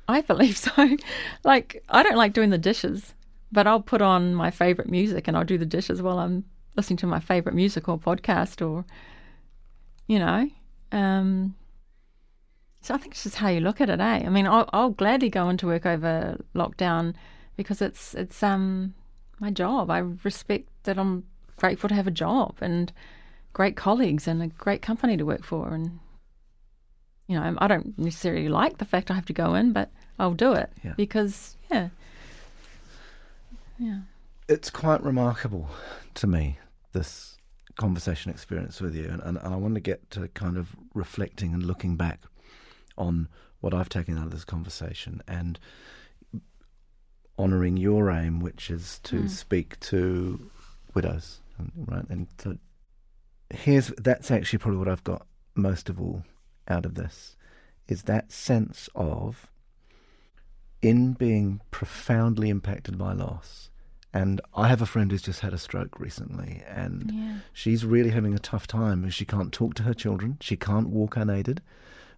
I 0.08 0.20
believe 0.22 0.56
so. 0.56 0.96
like, 1.44 1.82
I 1.88 2.02
don't 2.02 2.16
like 2.16 2.32
doing 2.32 2.50
the 2.50 2.58
dishes, 2.58 3.14
but 3.52 3.68
I'll 3.68 3.80
put 3.80 4.02
on 4.02 4.34
my 4.34 4.50
favorite 4.50 4.90
music 4.90 5.28
and 5.28 5.36
I'll 5.36 5.44
do 5.44 5.56
the 5.56 5.64
dishes 5.64 6.02
while 6.02 6.18
I'm 6.18 6.44
listening 6.76 6.96
to 6.98 7.06
my 7.06 7.20
favorite 7.20 7.54
music 7.54 7.88
or 7.88 7.96
podcast 7.96 8.66
or, 8.66 8.84
you 10.08 10.18
know. 10.18 10.50
Um, 10.90 11.54
so 12.80 12.94
I 12.94 12.98
think 12.98 13.14
it's 13.14 13.22
just 13.22 13.36
how 13.36 13.48
you 13.48 13.60
look 13.60 13.80
at 13.80 13.88
it, 13.88 14.00
eh? 14.00 14.22
I 14.26 14.28
mean, 14.28 14.48
I'll, 14.48 14.68
I'll 14.72 14.90
gladly 14.90 15.30
go 15.30 15.48
into 15.48 15.68
work 15.68 15.86
over 15.86 16.36
lockdown 16.56 17.14
because 17.56 17.80
it's 17.80 18.14
it's 18.14 18.42
um 18.42 18.94
my 19.38 19.52
job. 19.52 19.88
I 19.90 19.98
respect 19.98 20.68
that 20.84 20.98
I'm 20.98 21.22
grateful 21.56 21.88
to 21.88 21.94
have 21.94 22.08
a 22.08 22.10
job 22.26 22.56
and 22.60 22.92
great 23.52 23.76
colleagues 23.76 24.26
and 24.26 24.42
a 24.42 24.48
great 24.48 24.82
company 24.82 25.16
to 25.16 25.24
work 25.24 25.44
for 25.44 25.74
and 25.74 26.00
you 27.30 27.38
know, 27.38 27.54
I 27.58 27.68
don't 27.68 27.96
necessarily 27.96 28.48
like 28.48 28.78
the 28.78 28.84
fact 28.84 29.08
I 29.08 29.14
have 29.14 29.26
to 29.26 29.32
go 29.32 29.54
in, 29.54 29.72
but 29.72 29.88
I'll 30.18 30.34
do 30.34 30.52
it 30.52 30.68
Yeah. 30.82 30.94
because, 30.96 31.56
yeah, 31.70 31.90
yeah, 33.78 34.00
It's 34.48 34.68
quite 34.68 35.00
remarkable 35.04 35.70
to 36.14 36.26
me, 36.26 36.58
this 36.92 37.38
conversation 37.76 38.32
experience 38.32 38.80
with 38.80 38.96
you. 38.96 39.04
And, 39.04 39.22
and, 39.22 39.38
and 39.38 39.54
I 39.54 39.56
want 39.56 39.74
to 39.76 39.80
get 39.80 40.10
to 40.10 40.26
kind 40.28 40.56
of 40.56 40.74
reflecting 40.92 41.54
and 41.54 41.62
looking 41.62 41.94
back 41.96 42.20
on 42.98 43.28
what 43.60 43.72
I've 43.72 43.88
taken 43.88 44.18
out 44.18 44.24
of 44.24 44.32
this 44.32 44.44
conversation 44.44 45.22
and 45.28 45.56
honouring 47.38 47.76
your 47.76 48.10
aim, 48.10 48.40
which 48.40 48.70
is 48.70 48.98
to 49.04 49.20
Mm. 49.22 49.30
speak 49.30 49.78
to 49.80 50.50
widows, 50.94 51.38
right? 51.86 52.04
And 52.10 52.26
so 52.38 52.58
here's 53.50 53.88
that's 53.98 54.32
actually 54.32 54.58
probably 54.58 54.78
what 54.78 54.88
I've 54.88 55.04
got 55.04 55.26
most 55.54 55.88
of 55.88 56.00
all 56.00 56.24
out 56.70 56.86
of 56.86 56.94
this 56.94 57.36
is 57.88 58.04
that 58.04 58.32
sense 58.32 58.88
of 58.94 59.50
in 60.80 61.12
being 61.12 61.60
profoundly 61.70 62.48
impacted 62.48 62.96
by 62.96 63.12
loss. 63.12 63.70
And 64.12 64.40
I 64.54 64.68
have 64.68 64.82
a 64.82 64.86
friend 64.86 65.10
who's 65.10 65.22
just 65.22 65.40
had 65.40 65.52
a 65.52 65.58
stroke 65.58 66.00
recently, 66.00 66.64
and 66.66 67.12
yeah, 67.14 67.34
she's 67.52 67.84
really 67.84 68.10
having 68.10 68.34
a 68.34 68.40
tough 68.40 68.66
time. 68.66 69.08
She 69.10 69.24
can't 69.24 69.52
talk 69.52 69.74
to 69.74 69.84
her 69.84 69.94
children. 69.94 70.36
She 70.40 70.56
can't 70.56 70.88
walk 70.88 71.16
unaided, 71.16 71.62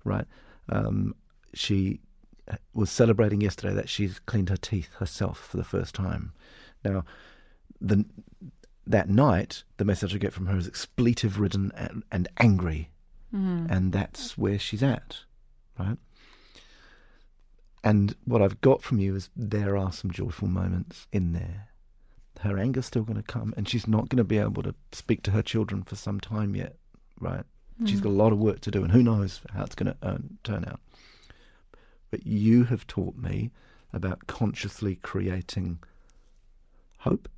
right? 0.03 0.25
Um, 0.71 1.15
she 1.53 2.01
was 2.73 2.91
celebrating 2.91 3.43
yesterday 3.43 3.75
that 3.75 3.91
she's 3.91 4.21
cleaned 4.21 4.49
her 4.49 4.57
teeth 4.57 4.95
herself 4.95 5.39
for 5.39 5.59
the 5.59 5.65
first 5.65 5.95
time. 5.95 6.33
Now, 6.83 7.05
the 7.81 8.07
that 8.87 9.09
night, 9.09 9.63
the 9.77 9.85
message 9.85 10.15
I 10.15 10.19
get 10.19 10.33
from 10.33 10.47
her 10.47 10.57
is 10.57 10.67
expletive 10.67 11.39
ridden 11.39 11.73
and, 11.77 12.03
and 12.11 12.29
angry, 12.39 12.91
mm. 13.35 13.71
and 13.71 13.93
that's 13.93 14.37
where 14.37 14.59
she's 14.59 14.83
at, 14.83 15.19
right? 15.79 15.99
And 17.85 18.15
what 18.25 18.43
I've 18.43 18.61
got 18.61 18.83
from 18.83 19.01
you 19.01 19.17
is 19.17 19.29
there 19.35 19.77
are 19.77 19.93
some 19.93 20.11
joyful 20.11 20.49
moments 20.49 21.07
in 21.13 21.33
there. 21.33 21.69
Her 22.41 22.59
anger's 22.59 22.87
still 22.87 23.03
going 23.03 23.17
to 23.17 23.23
come, 23.23 23.53
and 23.57 23.69
she's 23.69 23.89
not 23.89 24.09
going 24.09 24.19
to 24.19 24.25
be 24.25 24.39
able 24.39 24.63
to 24.63 24.75
speak 24.93 25.23
to 25.25 25.33
her 25.33 25.43
children 25.43 25.83
for 25.83 25.97
some 25.97 26.21
time 26.21 26.55
yet, 26.55 26.77
right? 27.21 27.45
She's 27.85 28.01
got 28.01 28.11
a 28.11 28.13
lot 28.13 28.33
of 28.33 28.39
work 28.39 28.61
to 28.61 28.71
do, 28.71 28.85
and 28.85 28.93
who 28.93 29.03
knows 29.03 29.41
how 29.53 29.65
it's 29.65 29.75
going 29.75 29.93
to 29.93 29.97
uh, 30.07 30.19
turn 30.45 30.65
out. 30.65 30.81
But 32.11 32.27
you 32.27 32.65
have 32.65 32.87
taught 32.87 33.17
me 33.17 33.51
about 33.93 34.27
consciously 34.27 34.97
creating 34.97 35.79
hope, 36.99 37.29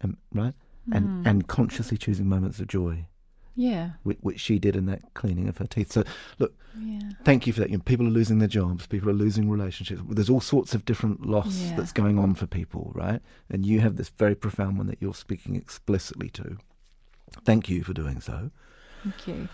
and, 0.00 0.16
right? 0.34 0.54
And, 0.92 1.26
and 1.26 1.48
consciously 1.48 1.96
choosing 1.96 2.28
moments 2.28 2.60
of 2.60 2.66
joy, 2.66 3.06
yeah, 3.54 3.90
which, 4.02 4.18
which 4.20 4.40
she 4.40 4.58
did 4.58 4.76
in 4.76 4.86
that 4.86 5.14
cleaning 5.14 5.48
of 5.48 5.58
her 5.58 5.66
teeth. 5.66 5.92
So, 5.92 6.04
look, 6.38 6.54
yeah, 6.78 7.00
thank 7.24 7.46
you 7.46 7.52
for 7.52 7.60
that. 7.60 7.70
You 7.70 7.76
know, 7.76 7.82
people 7.84 8.06
are 8.06 8.10
losing 8.10 8.38
their 8.38 8.48
jobs, 8.48 8.86
people 8.86 9.08
are 9.10 9.14
losing 9.14 9.48
relationships. 9.50 10.02
There's 10.08 10.30
all 10.30 10.40
sorts 10.40 10.74
of 10.74 10.84
different 10.84 11.24
loss 11.26 11.56
Yeah. 11.56 11.76
that's 11.76 11.92
going 11.92 12.18
on 12.18 12.34
for 12.34 12.46
people, 12.46 12.90
right? 12.94 13.20
And 13.50 13.64
you 13.64 13.80
have 13.80 13.96
this 13.96 14.08
very 14.08 14.34
profound 14.34 14.78
one 14.78 14.86
that 14.88 15.00
you're 15.00 15.14
speaking 15.14 15.54
explicitly 15.56 16.30
to. 16.30 16.56
Thank 17.44 17.68
you 17.68 17.82
for 17.84 17.92
doing 17.94 18.20
so. 18.20 18.50
thank 19.02 19.26
you. 19.28 19.48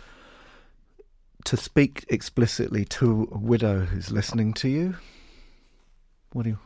To 1.44 1.56
speak 1.56 2.04
explicitly 2.08 2.84
to 2.86 3.28
a 3.32 3.38
widow 3.38 3.80
who's 3.86 4.10
listening 4.10 4.52
to 4.54 4.68
you, 4.68 4.96
what 6.32 6.42
do 6.42 6.50
you, 6.50 6.58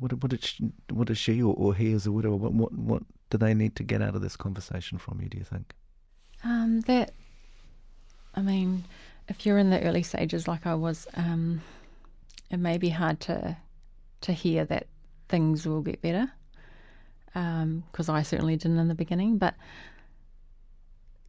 what, 0.00 0.12
what 0.20 0.30
did 0.30 0.42
she, 0.44 0.72
what 0.90 1.06
does 1.06 1.18
she 1.18 1.40
or, 1.40 1.54
or 1.54 1.74
he 1.74 1.92
as 1.92 2.06
a 2.06 2.12
widow, 2.12 2.34
what, 2.34 2.52
what 2.52 2.72
what 2.72 3.02
do 3.30 3.38
they 3.38 3.54
need 3.54 3.76
to 3.76 3.84
get 3.84 4.02
out 4.02 4.16
of 4.16 4.22
this 4.22 4.36
conversation 4.36 4.98
from 4.98 5.20
you? 5.20 5.28
Do 5.28 5.38
you 5.38 5.44
think? 5.44 5.72
Um, 6.44 6.80
that, 6.82 7.12
I 8.34 8.42
mean, 8.42 8.84
if 9.28 9.44
you're 9.44 9.58
in 9.58 9.70
the 9.70 9.82
early 9.82 10.02
stages 10.02 10.46
like 10.46 10.66
I 10.66 10.74
was, 10.74 11.06
um, 11.14 11.60
it 12.50 12.58
may 12.58 12.78
be 12.78 12.90
hard 12.90 13.20
to 13.20 13.56
to 14.22 14.32
hear 14.32 14.64
that 14.64 14.86
things 15.28 15.66
will 15.66 15.82
get 15.82 16.00
better, 16.00 16.30
because 17.32 18.08
I 18.08 18.22
certainly 18.22 18.56
didn't 18.56 18.78
in 18.78 18.88
the 18.88 18.94
beginning. 18.94 19.38
But 19.38 19.54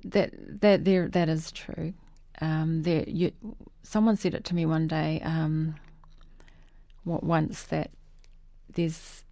that 0.03 0.31
that 0.61 0.85
there 0.85 1.07
that 1.07 1.29
is 1.29 1.51
true. 1.51 1.93
Um, 2.39 2.83
there, 2.83 3.03
you, 3.07 3.31
someone 3.81 4.15
said 4.15 4.35
it 4.35 4.43
to 4.45 4.55
me 4.55 4.65
one 4.65 4.87
day. 4.87 5.21
Um, 5.23 5.75
wa- 7.03 7.19
once 7.23 7.63
that 7.63 7.89
there's 8.69 9.23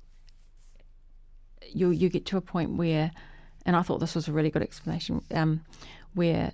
you 1.72 1.92
you 1.92 2.10
get 2.10 2.26
to 2.28 2.38
a 2.38 2.42
point 2.42 2.72
where, 2.78 3.12
and 3.66 3.76
I 3.76 3.82
thought 3.82 4.00
this 4.00 4.16
was 4.16 4.28
a 4.28 4.32
really 4.32 4.50
good 4.52 4.62
explanation. 4.64 5.22
Um, 5.34 5.62
where 6.14 6.52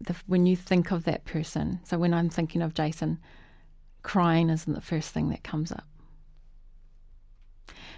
the, 0.00 0.14
when 0.26 0.46
you 0.46 0.56
think 0.56 0.90
of 0.90 1.04
that 1.04 1.24
person, 1.24 1.80
so 1.84 1.98
when 1.98 2.14
I'm 2.14 2.28
thinking 2.30 2.62
of 2.62 2.74
Jason, 2.74 3.18
crying 4.02 4.50
isn't 4.50 4.72
the 4.74 4.80
first 4.80 5.10
thing 5.10 5.30
that 5.30 5.44
comes 5.44 5.72
up. 5.72 5.84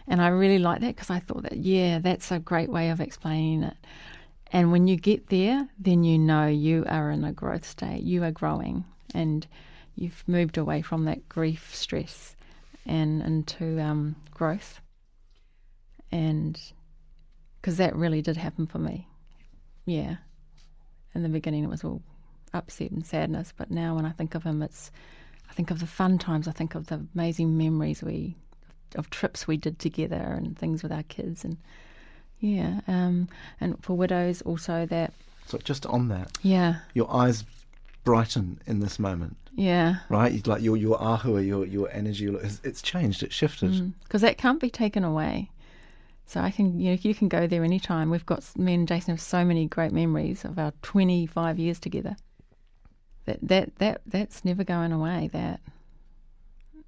And 0.08 0.22
I 0.22 0.28
really 0.28 0.58
like 0.58 0.80
that 0.82 0.94
because 0.94 1.10
I 1.10 1.18
thought 1.18 1.42
that, 1.42 1.56
yeah, 1.56 1.98
that's 1.98 2.30
a 2.30 2.38
great 2.38 2.70
way 2.70 2.90
of 2.90 3.00
explaining 3.00 3.64
it. 3.64 3.76
And 4.52 4.70
when 4.70 4.86
you 4.86 4.96
get 4.96 5.28
there, 5.28 5.68
then 5.78 6.04
you 6.04 6.18
know 6.18 6.46
you 6.46 6.84
are 6.88 7.10
in 7.10 7.24
a 7.24 7.32
growth 7.32 7.66
state, 7.66 8.02
you 8.04 8.22
are 8.22 8.30
growing, 8.30 8.84
and 9.14 9.44
you've 9.96 10.22
moved 10.28 10.58
away 10.58 10.82
from 10.82 11.04
that 11.06 11.28
grief, 11.28 11.74
stress, 11.74 12.36
and 12.84 13.22
into 13.22 13.80
um, 13.80 14.14
growth. 14.32 14.80
and 16.12 16.60
because 17.66 17.78
that 17.78 17.96
really 17.96 18.22
did 18.22 18.36
happen 18.36 18.64
for 18.64 18.78
me. 18.78 19.08
Yeah. 19.86 20.18
In 21.16 21.24
the 21.24 21.28
beginning, 21.28 21.64
it 21.64 21.68
was 21.68 21.82
all 21.82 22.00
upset 22.54 22.92
and 22.92 23.04
sadness, 23.04 23.52
but 23.56 23.72
now 23.72 23.96
when 23.96 24.06
I 24.06 24.12
think 24.12 24.36
of 24.36 24.44
him, 24.44 24.62
it's 24.62 24.92
I 25.50 25.52
think 25.52 25.72
of 25.72 25.80
the 25.80 25.86
fun 25.88 26.16
times. 26.16 26.46
I 26.46 26.52
think 26.52 26.76
of 26.76 26.86
the 26.86 27.04
amazing 27.16 27.58
memories 27.58 28.04
we 28.04 28.36
of 28.94 29.10
trips 29.10 29.48
we 29.48 29.56
did 29.56 29.80
together 29.80 30.14
and 30.14 30.56
things 30.56 30.84
with 30.84 30.92
our 30.92 31.02
kids 31.02 31.44
and 31.44 31.56
yeah. 32.38 32.82
Um, 32.86 33.28
and 33.60 33.82
for 33.82 33.96
widows, 33.96 34.42
also 34.42 34.86
that 34.86 35.12
So 35.46 35.58
just 35.58 35.86
on 35.86 36.06
that, 36.10 36.38
yeah, 36.42 36.76
your 36.94 37.12
eyes 37.12 37.42
brighten 38.04 38.60
in 38.66 38.78
this 38.78 39.00
moment, 39.00 39.36
yeah. 39.56 39.96
right? 40.08 40.46
Like 40.46 40.62
your 40.62 40.76
your 40.76 40.98
ahua, 40.98 41.44
your 41.44 41.66
your 41.66 41.90
energy, 41.90 42.26
it's, 42.26 42.60
it's 42.62 42.80
changed, 42.80 43.24
it's 43.24 43.34
shifted. 43.34 43.92
because 44.04 44.20
that 44.20 44.38
can't 44.38 44.60
be 44.60 44.70
taken 44.70 45.02
away. 45.02 45.50
So 46.26 46.40
I 46.40 46.50
can, 46.50 46.80
you 46.80 46.90
know, 46.90 46.98
you 47.00 47.14
can 47.14 47.28
go 47.28 47.46
there 47.46 47.62
anytime. 47.62 48.10
We've 48.10 48.26
got 48.26 48.44
me 48.56 48.74
and 48.74 48.88
Jason 48.88 49.12
have 49.12 49.20
so 49.20 49.44
many 49.44 49.66
great 49.66 49.92
memories 49.92 50.44
of 50.44 50.58
our 50.58 50.72
25 50.82 51.58
years 51.58 51.78
together. 51.78 52.16
That 53.26 53.38
that 53.42 53.76
that 53.78 54.00
that's 54.06 54.44
never 54.44 54.64
going 54.64 54.92
away. 54.92 55.30
That 55.32 55.60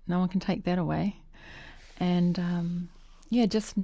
no 0.07 0.19
one 0.19 0.29
can 0.29 0.41
take 0.41 0.65
that 0.65 0.79
away. 0.79 1.17
And 2.01 2.39
um, 2.39 2.89
yeah, 3.31 3.47
just 3.47 3.75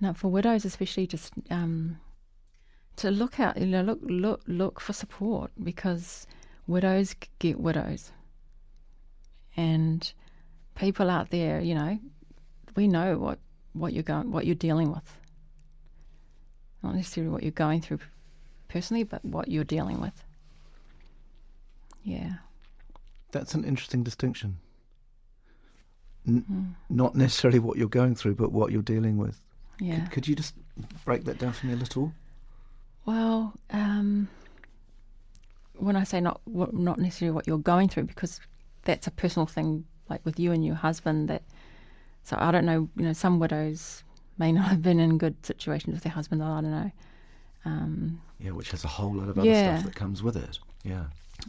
no, 0.00 0.12
for 0.12 0.28
widows 0.28 0.64
especially, 0.64 1.06
just 1.06 1.32
um, 1.50 1.98
to 2.96 3.10
look 3.10 3.40
out, 3.40 3.56
you 3.58 3.66
know, 3.66 3.82
look 3.82 4.00
look 4.02 4.42
look 4.46 4.80
for 4.80 4.92
support 4.92 5.50
because 5.62 6.26
widows 6.66 7.14
get 7.38 7.58
widows, 7.58 8.12
and 9.56 10.12
people 10.74 11.10
out 11.10 11.30
there, 11.30 11.60
you 11.60 11.74
know, 11.74 11.98
we 12.76 12.88
know 12.88 13.18
what, 13.18 13.38
what 13.78 13.92
you're 13.92 14.02
going, 14.02 14.30
what 14.30 14.46
you're 14.46 14.54
dealing 14.54 14.92
with. 14.92 15.16
Not 16.82 16.94
necessarily 16.94 17.32
what 17.32 17.42
you're 17.42 17.52
going 17.52 17.80
through 17.80 17.98
personally, 18.68 19.04
but 19.04 19.24
what 19.24 19.48
you're 19.48 19.64
dealing 19.64 20.00
with. 20.00 20.24
Yeah. 22.02 22.34
That's 23.32 23.54
an 23.54 23.64
interesting 23.64 24.02
distinction. 24.02 24.58
N- 26.26 26.76
Not 26.88 27.14
necessarily 27.14 27.58
what 27.58 27.76
you're 27.76 27.88
going 27.88 28.14
through, 28.14 28.34
but 28.36 28.52
what 28.52 28.72
you're 28.72 28.82
dealing 28.82 29.16
with. 29.16 29.40
Yeah. 29.80 30.00
Could, 30.00 30.10
could 30.10 30.28
you 30.28 30.34
just 30.36 30.54
break 31.04 31.24
that 31.24 31.38
down 31.38 31.52
for 31.52 31.66
me 31.66 31.72
a 31.72 31.76
little? 31.76 32.12
Well, 33.06 33.54
um, 33.70 34.28
when 35.74 35.96
I 35.96 36.04
say 36.04 36.20
not 36.20 36.40
not 36.46 36.98
necessarily 36.98 37.34
what 37.34 37.46
you're 37.46 37.58
going 37.58 37.88
through, 37.88 38.04
because 38.04 38.40
that's 38.82 39.06
a 39.06 39.10
personal 39.10 39.46
thing, 39.46 39.84
like 40.10 40.24
with 40.24 40.38
you 40.38 40.52
and 40.52 40.64
your 40.64 40.74
husband. 40.74 41.28
That 41.28 41.42
so 42.28 42.36
I 42.38 42.50
don't 42.50 42.66
know. 42.70 42.80
You 42.96 43.04
know, 43.06 43.12
some 43.24 43.38
widows 43.38 44.04
may 44.38 44.52
not 44.52 44.68
have 44.68 44.82
been 44.82 45.00
in 45.00 45.18
good 45.18 45.34
situations 45.44 45.94
with 45.94 46.02
their 46.04 46.12
husband. 46.12 46.42
I 46.42 46.60
don't 46.60 46.70
know. 46.70 46.90
Um, 47.64 48.20
Yeah, 48.38 48.52
which 48.52 48.70
has 48.70 48.84
a 48.84 48.88
whole 48.88 49.12
lot 49.14 49.28
of 49.28 49.38
other 49.38 49.48
Yeah. 49.48 49.78
stuff 49.78 49.86
that 49.86 49.94
comes 49.98 50.22
with 50.22 50.36
it. 50.36 50.58
Yeah. 50.84 51.06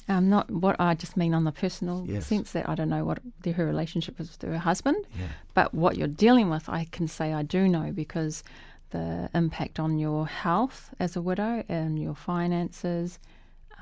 um, 0.07 0.29
not 0.29 0.49
what 0.51 0.75
I 0.79 0.93
just 0.93 1.17
mean 1.17 1.33
on 1.33 1.43
the 1.45 1.51
personal 1.51 2.05
Yes. 2.07 2.27
sense 2.27 2.51
that 2.51 2.69
I 2.69 2.75
don't 2.75 2.89
know 2.89 3.03
what 3.03 3.19
the, 3.41 3.51
her 3.53 3.65
relationship 3.65 4.19
is 4.19 4.29
with 4.31 4.41
her 4.51 4.57
husband, 4.59 5.03
Yeah. 5.19 5.27
but 5.55 5.73
what 5.73 5.97
you're 5.97 6.07
dealing 6.25 6.49
with, 6.51 6.69
I 6.69 6.85
can 6.91 7.07
say 7.07 7.33
I 7.33 7.41
do 7.43 7.67
know 7.67 7.91
because 7.91 8.43
the 8.91 9.29
impact 9.33 9.79
on 9.79 9.97
your 9.97 10.27
health 10.27 10.91
as 10.99 11.15
a 11.15 11.21
widow 11.21 11.63
and 11.69 11.99
your 11.99 12.13
finances, 12.15 13.17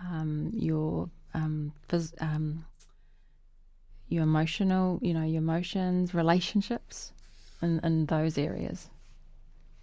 um, 0.10 0.50
your 0.54 1.10
um, 1.34 1.74
phys- 1.90 2.14
um, 2.22 2.66
your 4.10 4.24
emotional, 4.24 5.00
you 5.02 5.14
know, 5.14 5.24
your 5.24 5.40
emotions, 5.40 6.14
relationships, 6.14 7.12
in, 7.62 7.80
in 7.84 8.06
those 8.06 8.38
areas. 8.38 8.90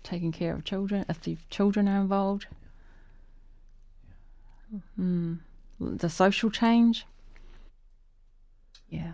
Taking 0.02 0.32
care 0.32 0.54
of 0.54 0.64
children, 0.64 1.04
if 1.08 1.20
the 1.22 1.36
children 1.50 1.88
are 1.88 2.00
involved. 2.00 2.46
Mm. 4.98 5.38
The 5.80 6.10
social 6.10 6.50
change. 6.50 7.06
Yeah. 8.88 9.12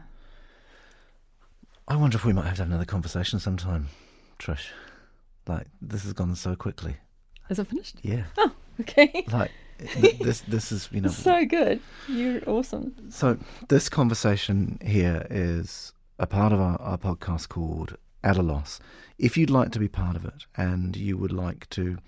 I 1.89 1.97
wonder 1.97 2.17
if 2.17 2.25
we 2.25 2.33
might 2.33 2.47
have 2.47 2.57
to 2.57 2.63
have 2.63 2.69
another 2.69 2.85
conversation 2.85 3.41
sometime, 3.41 3.89
Trish. 4.39 4.69
Like 5.47 5.67
this 5.83 6.05
has 6.05 6.13
gone 6.13 6.35
so 6.37 6.55
quickly. 6.55 6.97
Is 7.49 7.59
it 7.59 7.67
finished? 7.67 7.97
Yeah. 8.03 8.25
Oh, 8.39 8.53
okay. 8.81 9.25
Like 9.33 9.51
th- 9.81 10.19
this. 10.21 10.41
This 10.43 10.73
is 10.73 10.89
you 10.93 11.01
know. 11.01 11.11
so 11.11 11.45
good. 11.45 11.81
You're 12.09 12.49
awesome. 12.49 12.95
So 13.11 13.37
this 13.69 13.89
conversation 13.89 14.79
here 14.85 15.27
is 15.31 15.93
a 16.19 16.27
part 16.27 16.53
of 16.53 16.61
our, 16.61 16.81
our 16.81 16.99
podcast 16.99 17.49
called 17.49 17.97
At 18.23 18.37
a 18.37 18.43
Loss. 18.43 18.81
If 19.19 19.37
you'd 19.37 19.51
like 19.51 19.73
to 19.73 19.79
be 19.79 19.89
part 19.89 20.17
of 20.17 20.25
it 20.25 20.47
and 20.57 20.97
you 20.97 21.17
would 21.17 21.33
like 21.33 21.69
to 21.71 21.99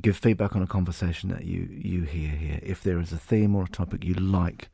give 0.00 0.16
feedback 0.16 0.54
on 0.54 0.62
a 0.62 0.66
conversation 0.66 1.30
that 1.30 1.44
you, 1.44 1.68
you 1.70 2.02
hear 2.02 2.30
here, 2.30 2.60
if 2.62 2.82
there 2.82 2.98
is 2.98 3.12
a 3.12 3.18
theme 3.18 3.54
or 3.54 3.64
a 3.64 3.68
topic 3.68 4.04
you'd 4.04 4.20
like 4.20 4.68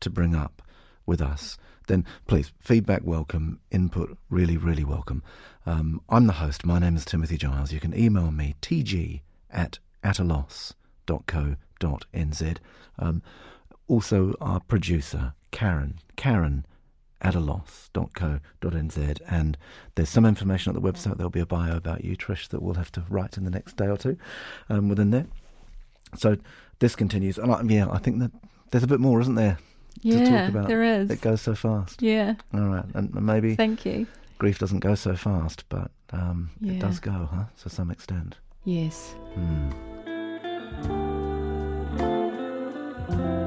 to 0.00 0.10
bring 0.10 0.34
up 0.34 0.62
with 1.06 1.20
us, 1.20 1.56
then 1.86 2.04
please, 2.26 2.52
feedback 2.60 3.02
welcome, 3.04 3.60
input 3.70 4.16
really, 4.28 4.56
really 4.56 4.84
welcome. 4.84 5.22
Um, 5.66 6.00
I'm 6.08 6.26
the 6.26 6.34
host. 6.34 6.64
My 6.64 6.78
name 6.78 6.96
is 6.96 7.04
Timothy 7.04 7.36
Giles. 7.36 7.72
You 7.72 7.80
can 7.80 7.98
email 7.98 8.30
me, 8.30 8.54
tg 8.62 9.22
at 9.50 9.78
ataloss.co.nz. 11.18 12.56
Um, 12.98 13.22
also, 13.88 14.34
our 14.40 14.60
producer, 14.60 15.34
Karen. 15.50 15.98
Karen 16.16 16.64
at 17.22 17.34
a 17.34 17.40
loss.co.nz. 17.40 19.20
And 19.28 19.58
there's 19.94 20.08
some 20.08 20.24
information 20.24 20.74
at 20.74 20.80
the 20.80 20.92
website. 20.92 21.16
There'll 21.16 21.30
be 21.30 21.40
a 21.40 21.46
bio 21.46 21.76
about 21.76 22.04
you, 22.04 22.16
Trish, 22.16 22.48
that 22.48 22.62
we'll 22.62 22.74
have 22.74 22.92
to 22.92 23.04
write 23.10 23.36
in 23.36 23.44
the 23.44 23.50
next 23.50 23.76
day 23.76 23.86
or 23.88 23.96
two 23.96 24.16
um, 24.68 24.88
within 24.88 25.10
there. 25.10 25.26
So 26.16 26.36
this 26.78 26.96
continues. 26.96 27.36
And 27.38 27.52
I, 27.52 27.60
yeah, 27.62 27.88
I 27.90 27.98
think 27.98 28.20
that 28.20 28.30
there's 28.70 28.84
a 28.84 28.88
bit 28.88 29.00
more, 29.00 29.20
isn't 29.20 29.34
there, 29.34 29.58
to 30.02 30.08
Yeah, 30.08 30.40
talk 30.42 30.50
about? 30.50 30.68
there 30.68 30.82
is. 30.82 31.10
It 31.10 31.20
goes 31.20 31.42
so 31.42 31.54
fast. 31.54 32.00
Yeah. 32.00 32.34
All 32.54 32.60
right. 32.60 32.84
And 32.94 33.12
maybe 33.14 33.54
Thank 33.56 33.84
you. 33.84 34.06
grief 34.38 34.58
doesn't 34.58 34.80
go 34.80 34.94
so 34.94 35.14
fast, 35.16 35.64
but 35.68 35.90
um, 36.12 36.50
it 36.64 36.78
does 36.78 37.00
go, 37.00 37.28
huh? 37.32 37.44
To 37.62 37.68
some 37.68 37.90
extent. 37.90 38.36
Yes. 38.64 39.14
Hmm 39.34 39.70
thank 40.78 40.90
you 43.10 43.39